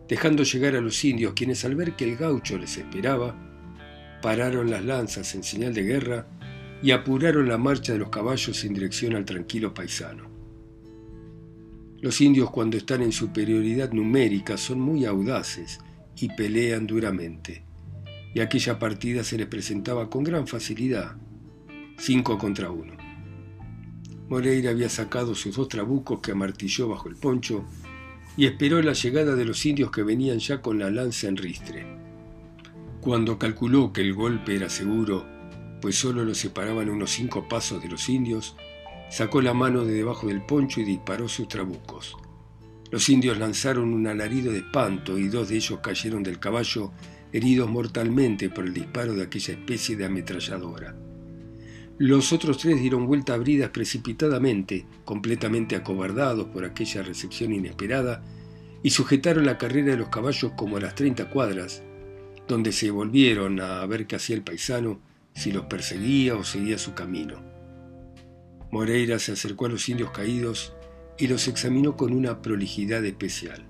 dejando 0.09 0.43
llegar 0.43 0.75
a 0.75 0.81
los 0.81 1.05
indios, 1.05 1.35
quienes 1.35 1.65
al 1.65 1.77
ver 1.77 1.95
que 1.95 2.05
el 2.05 2.17
gaucho 2.17 2.59
les 2.59 2.77
esperaba, 2.77 3.37
pararon 4.21 4.69
las 4.69 4.85
lanzas 4.85 5.33
en 5.37 5.45
señal 5.45 5.75
de 5.75 5.83
guerra 5.85 6.27
y 6.83 6.91
apuraron 6.91 7.49
la 7.49 7.59
marcha 7.59 7.93
de 7.93 8.01
los 8.01 8.09
caballos 8.09 8.65
en 8.65 8.75
dirección 8.75 9.15
al 9.15 9.25
tranquilo 9.25 9.73
paisano. 9.73 10.29
Los 12.01 12.21
indios 12.21 12.51
cuando 12.51 12.77
están 12.77 13.03
en 13.03 13.13
superioridad 13.13 13.93
numérica 13.93 14.57
son 14.57 14.81
muy 14.81 15.05
audaces 15.05 15.79
y 16.17 16.29
pelean 16.31 16.87
duramente, 16.87 17.65
y 18.35 18.41
aquella 18.41 18.79
partida 18.79 19.23
se 19.23 19.37
les 19.37 19.47
presentaba 19.47 20.11
con 20.11 20.25
gran 20.25 20.47
facilidad, 20.47 21.17
cinco 21.99 22.39
contra 22.39 22.71
uno. 22.71 22.95
Moreira 24.29 24.71
había 24.71 24.89
sacado 24.89 25.35
sus 25.35 25.57
dos 25.57 25.69
trabucos 25.69 26.21
que 26.21 26.33
amartilló 26.33 26.89
bajo 26.89 27.09
el 27.09 27.17
poncho 27.17 27.65
y 28.37 28.47
esperó 28.47 28.81
la 28.83 28.93
llegada 28.93 29.35
de 29.35 29.45
los 29.45 29.67
indios 29.67 29.91
que 29.91 30.03
venían 30.03 30.39
ya 30.39 30.63
con 30.63 30.79
la 30.79 30.91
lanza 30.91 31.27
en 31.27 31.37
ristre. 31.37 31.87
Cuando 33.01 33.39
calculó 33.39 33.93
que 33.93 34.01
el 34.01 34.15
golpe 34.15 34.55
era 34.55 34.69
seguro, 34.69 35.27
pues 35.81 35.97
solo 35.97 36.25
lo 36.25 36.35
separaban 36.35 36.89
unos 36.89 37.11
cinco 37.11 37.49
pasos 37.49 37.83
de 37.83 37.89
los 37.89 38.09
indios, 38.09 38.55
sacó 39.11 39.43
la 39.43 39.55
mano 39.55 39.85
de 39.85 39.95
debajo 39.95 40.29
del 40.29 40.45
poncho 40.45 40.81
y 40.81 40.85
disparó 40.85 41.27
sus 41.27 41.49
trabucos. 41.49 42.17
Los 42.91 43.09
indios 43.09 43.39
lanzaron 43.39 43.93
un 43.93 44.07
alarido 44.07 44.53
de 44.53 44.59
espanto 44.59 45.19
y 45.19 45.29
dos 45.29 45.49
de 45.49 45.57
ellos 45.57 45.81
cayeron 45.83 46.23
del 46.23 46.39
caballo 46.39 46.93
heridos 47.33 47.69
mortalmente 47.69 48.49
por 48.51 48.67
el 48.67 48.75
disparo 48.75 49.15
de 49.15 49.25
aquella 49.25 49.55
especie 49.55 49.97
de 49.97 50.07
ametralladora. 50.07 51.08
Los 51.99 52.33
otros 52.33 52.59
tres 52.59 52.81
dieron 52.81 53.09
vuelta 53.09 53.35
a 53.35 53.39
bridas 53.39 53.71
precipitadamente, 53.71 54.87
completamente 55.05 55.75
acobardados 55.75 56.47
por 56.47 56.65
aquella 56.65 57.03
recepción 57.03 57.53
inesperada, 57.53 58.23
y 58.85 58.91
sujetaron 58.91 59.45
la 59.45 59.59
carrera 59.59 59.91
de 59.91 59.97
los 59.97 60.09
caballos 60.09 60.53
como 60.57 60.77
a 60.77 60.81
las 60.81 60.95
treinta 60.95 61.29
cuadras, 61.29 61.83
donde 62.47 62.71
se 62.71 62.93
volvieron 62.93 63.61
a 63.61 63.85
ver 63.87 64.07
qué 64.07 64.15
hacía 64.15 64.37
el 64.37 64.43
paisano, 64.43 65.01
si 65.35 65.51
los 65.51 65.67
perseguía 65.67 66.37
o 66.37 66.45
seguía 66.45 66.79
su 66.79 66.95
camino. 66.95 67.43
Moreira 68.71 69.19
se 69.19 69.33
acercó 69.33 69.67
a 69.67 69.71
los 69.71 69.89
indios 69.89 70.13
caídos 70.13 70.75
y 71.19 71.27
los 71.27 71.49
examinó 71.49 71.97
con 71.97 72.13
una 72.13 72.43
prolijidad 72.43 73.05
especial. 73.05 73.65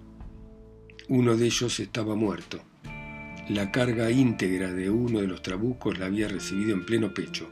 Uno 1.08 1.34
de 1.34 1.46
ellos 1.46 1.80
estaba 1.80 2.14
muerto. 2.14 2.60
La 3.48 3.72
carga 3.72 4.10
íntegra 4.10 4.70
de 4.70 4.90
uno 4.90 5.22
de 5.22 5.26
los 5.26 5.40
trabucos 5.40 5.98
la 5.98 6.06
había 6.06 6.28
recibido 6.28 6.74
en 6.74 6.84
pleno 6.84 7.14
pecho. 7.14 7.48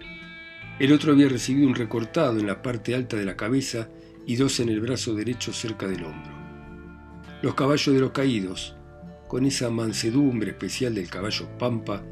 El 0.79 0.93
otro 0.93 1.12
había 1.12 1.29
recibido 1.29 1.67
un 1.67 1.75
recortado 1.75 2.39
en 2.39 2.47
la 2.47 2.61
parte 2.61 2.95
alta 2.95 3.17
de 3.17 3.25
la 3.25 3.35
cabeza 3.35 3.89
y 4.27 4.37
dos 4.37 4.61
en 4.61 4.69
el 4.69 4.81
brazo 4.81 5.15
derecho 5.15 5.55
cerca 5.55 5.89
del 5.89 6.05
hombro. 6.05 6.33
Los 7.41 7.55
caballos 7.55 7.95
de 7.95 8.01
los 8.01 8.11
caídos, 8.11 8.77
con 9.27 9.47
esa 9.47 9.71
mansedumbre 9.71 10.51
especial 10.51 10.95
del 10.95 11.09
caballo 11.09 11.49
pampa, 11.59 12.05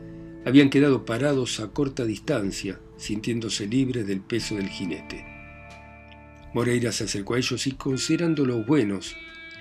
habían 0.47 0.71
quedado 0.71 1.05
parados 1.05 1.61
a 1.61 1.69
corta 1.69 2.07
distancia, 2.07 2.81
sintiéndose 2.97 3.67
libres 3.67 4.07
del 4.07 4.23
peso 4.23 4.55
del 4.55 4.69
jinete. 4.69 5.27
Moreira 6.55 6.91
se 6.93 7.05
acercó 7.05 7.35
a 7.35 7.39
ellos 7.39 7.67
y, 7.67 7.73
considerándolos 7.73 8.67
buenos, 8.67 9.15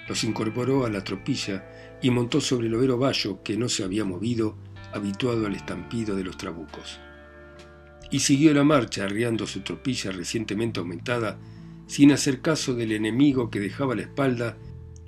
los 0.07 0.23
incorporó 0.23 0.85
a 0.85 0.89
la 0.89 1.03
tropilla 1.03 1.65
y 2.01 2.09
montó 2.09 2.39
sobre 2.39 2.67
el 2.67 2.75
overo 2.75 2.97
vallo 2.97 3.43
que 3.43 3.57
no 3.57 3.67
se 3.67 3.83
había 3.83 4.05
movido, 4.05 4.55
habituado 4.93 5.45
al 5.45 5.55
estampido 5.55 6.15
de 6.15 6.23
los 6.23 6.37
trabucos. 6.37 6.99
Y 8.13 8.19
siguió 8.19 8.53
la 8.53 8.63
marcha 8.63 9.05
arriando 9.05 9.47
su 9.47 9.61
tropilla 9.61 10.11
recientemente 10.11 10.79
aumentada, 10.79 11.39
sin 11.87 12.11
hacer 12.11 12.41
caso 12.41 12.75
del 12.75 12.91
enemigo 12.91 13.49
que 13.49 13.59
dejaba 13.59 13.95
la 13.95 14.03
espalda 14.03 14.55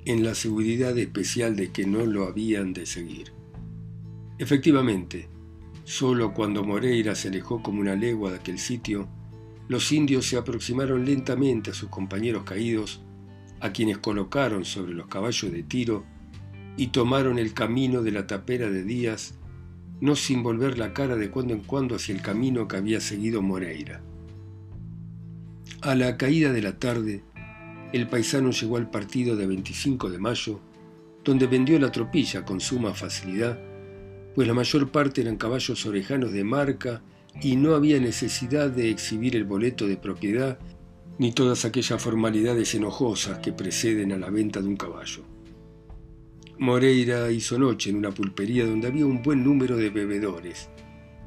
en 0.04 0.24
la 0.24 0.34
seguridad 0.34 0.98
especial 0.98 1.54
de 1.54 1.70
que 1.70 1.86
no 1.86 2.04
lo 2.04 2.24
habían 2.24 2.72
de 2.72 2.84
seguir. 2.84 3.32
Efectivamente, 4.38 5.28
solo 5.84 6.34
cuando 6.34 6.64
Moreira 6.64 7.14
se 7.14 7.28
alejó 7.28 7.62
como 7.62 7.80
una 7.80 7.94
legua 7.94 8.32
de 8.32 8.38
aquel 8.38 8.58
sitio, 8.58 9.08
los 9.68 9.92
indios 9.92 10.26
se 10.26 10.36
aproximaron 10.36 11.04
lentamente 11.04 11.70
a 11.70 11.74
sus 11.74 11.88
compañeros 11.88 12.42
caídos, 12.42 13.02
a 13.60 13.70
quienes 13.70 13.98
colocaron 13.98 14.64
sobre 14.64 14.94
los 14.94 15.06
caballos 15.06 15.52
de 15.52 15.62
tiro 15.62 16.04
y 16.76 16.88
tomaron 16.88 17.38
el 17.38 17.54
camino 17.54 18.02
de 18.02 18.10
la 18.10 18.26
tapera 18.26 18.68
de 18.68 18.82
Díaz, 18.82 19.38
no 20.00 20.16
sin 20.16 20.42
volver 20.42 20.78
la 20.78 20.92
cara 20.92 21.16
de 21.16 21.30
cuando 21.30 21.54
en 21.54 21.60
cuando 21.60 21.96
hacia 21.96 22.14
el 22.14 22.22
camino 22.22 22.68
que 22.68 22.76
había 22.76 23.00
seguido 23.00 23.42
Moreira. 23.42 24.02
A 25.80 25.94
la 25.94 26.16
caída 26.16 26.52
de 26.52 26.62
la 26.62 26.78
tarde, 26.78 27.22
el 27.92 28.08
paisano 28.08 28.50
llegó 28.50 28.76
al 28.76 28.90
partido 28.90 29.36
de 29.36 29.46
25 29.46 30.10
de 30.10 30.18
mayo, 30.18 30.60
donde 31.24 31.46
vendió 31.46 31.78
la 31.78 31.92
tropilla 31.92 32.44
con 32.44 32.60
suma 32.60 32.94
facilidad, 32.94 33.58
pues 34.34 34.46
la 34.46 34.54
mayor 34.54 34.90
parte 34.90 35.22
eran 35.22 35.36
caballos 35.36 35.86
orejanos 35.86 36.32
de 36.32 36.44
marca 36.44 37.02
y 37.40 37.56
no 37.56 37.74
había 37.74 37.98
necesidad 38.00 38.70
de 38.70 38.90
exhibir 38.90 39.34
el 39.36 39.44
boleto 39.44 39.86
de 39.86 39.96
propiedad 39.96 40.58
ni 41.18 41.32
todas 41.32 41.64
aquellas 41.64 42.02
formalidades 42.02 42.74
enojosas 42.74 43.38
que 43.38 43.52
preceden 43.52 44.12
a 44.12 44.18
la 44.18 44.30
venta 44.30 44.60
de 44.60 44.68
un 44.68 44.76
caballo. 44.76 45.35
Moreira 46.58 47.30
hizo 47.30 47.58
noche 47.58 47.90
en 47.90 47.96
una 47.96 48.12
pulpería 48.12 48.64
donde 48.66 48.88
había 48.88 49.04
un 49.04 49.22
buen 49.22 49.44
número 49.44 49.76
de 49.76 49.90
bebedores, 49.90 50.70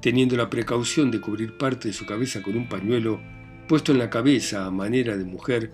teniendo 0.01 0.35
la 0.35 0.49
precaución 0.49 1.11
de 1.11 1.21
cubrir 1.21 1.55
parte 1.55 1.89
de 1.89 1.93
su 1.93 2.07
cabeza 2.07 2.41
con 2.41 2.57
un 2.57 2.67
pañuelo 2.67 3.21
puesto 3.67 3.91
en 3.91 3.99
la 3.99 4.09
cabeza 4.09 4.65
a 4.65 4.71
manera 4.71 5.15
de 5.15 5.25
mujer, 5.25 5.71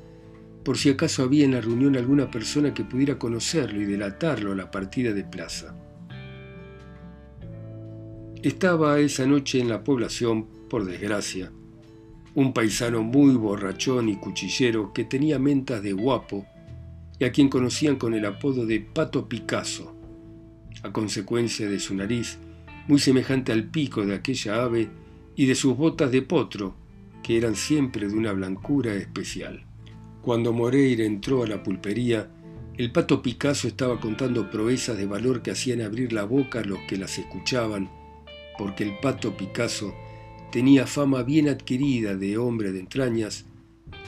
por 0.66 0.78
si 0.78 0.90
acaso 0.90 1.24
había 1.24 1.46
en 1.46 1.54
la 1.54 1.62
reunión 1.62 1.96
alguna 1.96 2.30
persona 2.30 2.74
que 2.74 2.84
pudiera 2.84 3.18
conocerlo 3.18 3.82
y 3.82 3.86
delatarlo 3.86 4.52
a 4.52 4.56
la 4.56 4.70
partida 4.72 5.14
de 5.14 5.24
plaza. 5.24 5.74
Estaba 8.44 9.00
esa 9.00 9.26
noche 9.26 9.62
en 9.62 9.70
la 9.70 9.84
población, 9.84 10.48
por 10.70 10.84
desgracia, 10.84 11.54
un 12.34 12.52
paisano 12.52 13.04
muy 13.04 13.36
borrachón 13.36 14.10
y 14.10 14.18
cuchillero 14.18 14.92
que 14.92 15.06
tenía 15.06 15.40
mentas 15.40 15.82
de 15.82 15.94
guapo 15.94 16.46
y 17.20 17.26
a 17.26 17.32
quien 17.32 17.50
conocían 17.50 17.96
con 17.96 18.14
el 18.14 18.26
apodo 18.26 18.66
de 18.66 18.80
Pato 18.80 19.28
Picasso, 19.28 19.96
a 20.84 20.92
consecuencia 20.92 21.70
de 21.70 21.80
su 21.80 21.96
nariz, 21.96 22.40
muy 22.88 23.00
semejante 23.00 23.52
al 23.52 23.66
pico 23.66 24.06
de 24.06 24.16
aquella 24.16 24.64
ave, 24.64 24.90
y 25.36 25.46
de 25.48 25.56
sus 25.56 25.76
botas 25.76 26.12
de 26.12 26.22
potro, 26.22 26.76
que 27.24 27.38
eran 27.38 27.56
siempre 27.56 28.08
de 28.08 28.16
una 28.16 28.32
blancura 28.32 28.96
especial. 28.96 29.66
Cuando 30.22 30.54
Moreira 30.54 31.04
entró 31.04 31.44
a 31.44 31.48
la 31.48 31.62
pulpería, 31.62 32.30
el 32.78 32.92
pato 32.92 33.22
Picasso 33.22 33.68
estaba 33.68 34.00
contando 34.00 34.50
proezas 34.50 34.98
de 34.98 35.06
valor 35.06 35.42
que 35.42 35.52
hacían 35.52 35.82
abrir 35.82 36.14
la 36.14 36.24
boca 36.24 36.60
a 36.60 36.64
los 36.64 36.80
que 36.88 36.98
las 36.98 37.18
escuchaban 37.18 37.90
porque 38.58 38.84
el 38.84 38.98
pato 39.00 39.36
Picasso 39.36 39.94
tenía 40.52 40.88
fama 40.88 41.24
bien 41.24 41.50
adquirida 41.50 42.16
de 42.16 42.38
hombre 42.38 42.72
de 42.72 42.80
entrañas 42.80 43.46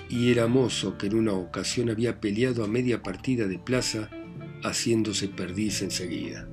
y 0.09 0.31
era 0.31 0.47
mozo 0.47 0.97
que 0.97 1.07
en 1.07 1.15
una 1.15 1.33
ocasión 1.33 1.89
había 1.89 2.19
peleado 2.19 2.63
a 2.63 2.67
media 2.67 3.01
partida 3.01 3.47
de 3.47 3.59
plaza 3.59 4.09
haciéndose 4.63 5.27
perdiz 5.27 5.81
enseguida. 5.81 6.47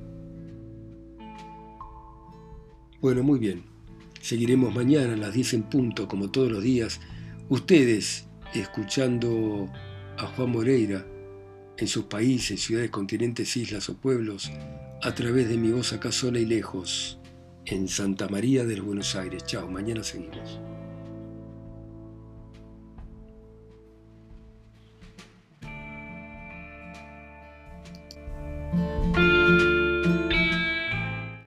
Bueno, 3.00 3.22
muy 3.22 3.38
bien. 3.38 3.64
Seguiremos 4.20 4.74
mañana 4.74 5.12
a 5.12 5.16
las 5.16 5.34
10 5.34 5.54
en 5.54 5.62
punto, 5.64 6.08
como 6.08 6.30
todos 6.30 6.50
los 6.50 6.62
días. 6.62 7.00
Ustedes 7.50 8.26
escuchando 8.54 9.70
a 10.16 10.26
Juan 10.26 10.50
Moreira 10.50 11.06
en 11.76 11.88
sus 11.88 12.04
países, 12.04 12.62
ciudades, 12.62 12.90
continentes, 12.90 13.56
islas 13.56 13.88
o 13.88 13.96
pueblos, 13.96 14.50
a 15.02 15.14
través 15.14 15.48
de 15.48 15.58
mi 15.58 15.70
voz 15.70 15.92
acá 15.92 16.12
sola 16.12 16.38
y 16.38 16.46
lejos 16.46 17.18
en 17.66 17.88
Santa 17.88 18.28
María 18.28 18.64
de 18.64 18.76
los 18.76 18.86
Buenos 18.86 19.14
Aires. 19.16 19.44
Chao, 19.44 19.68
mañana 19.68 20.02
seguimos. 20.02 20.60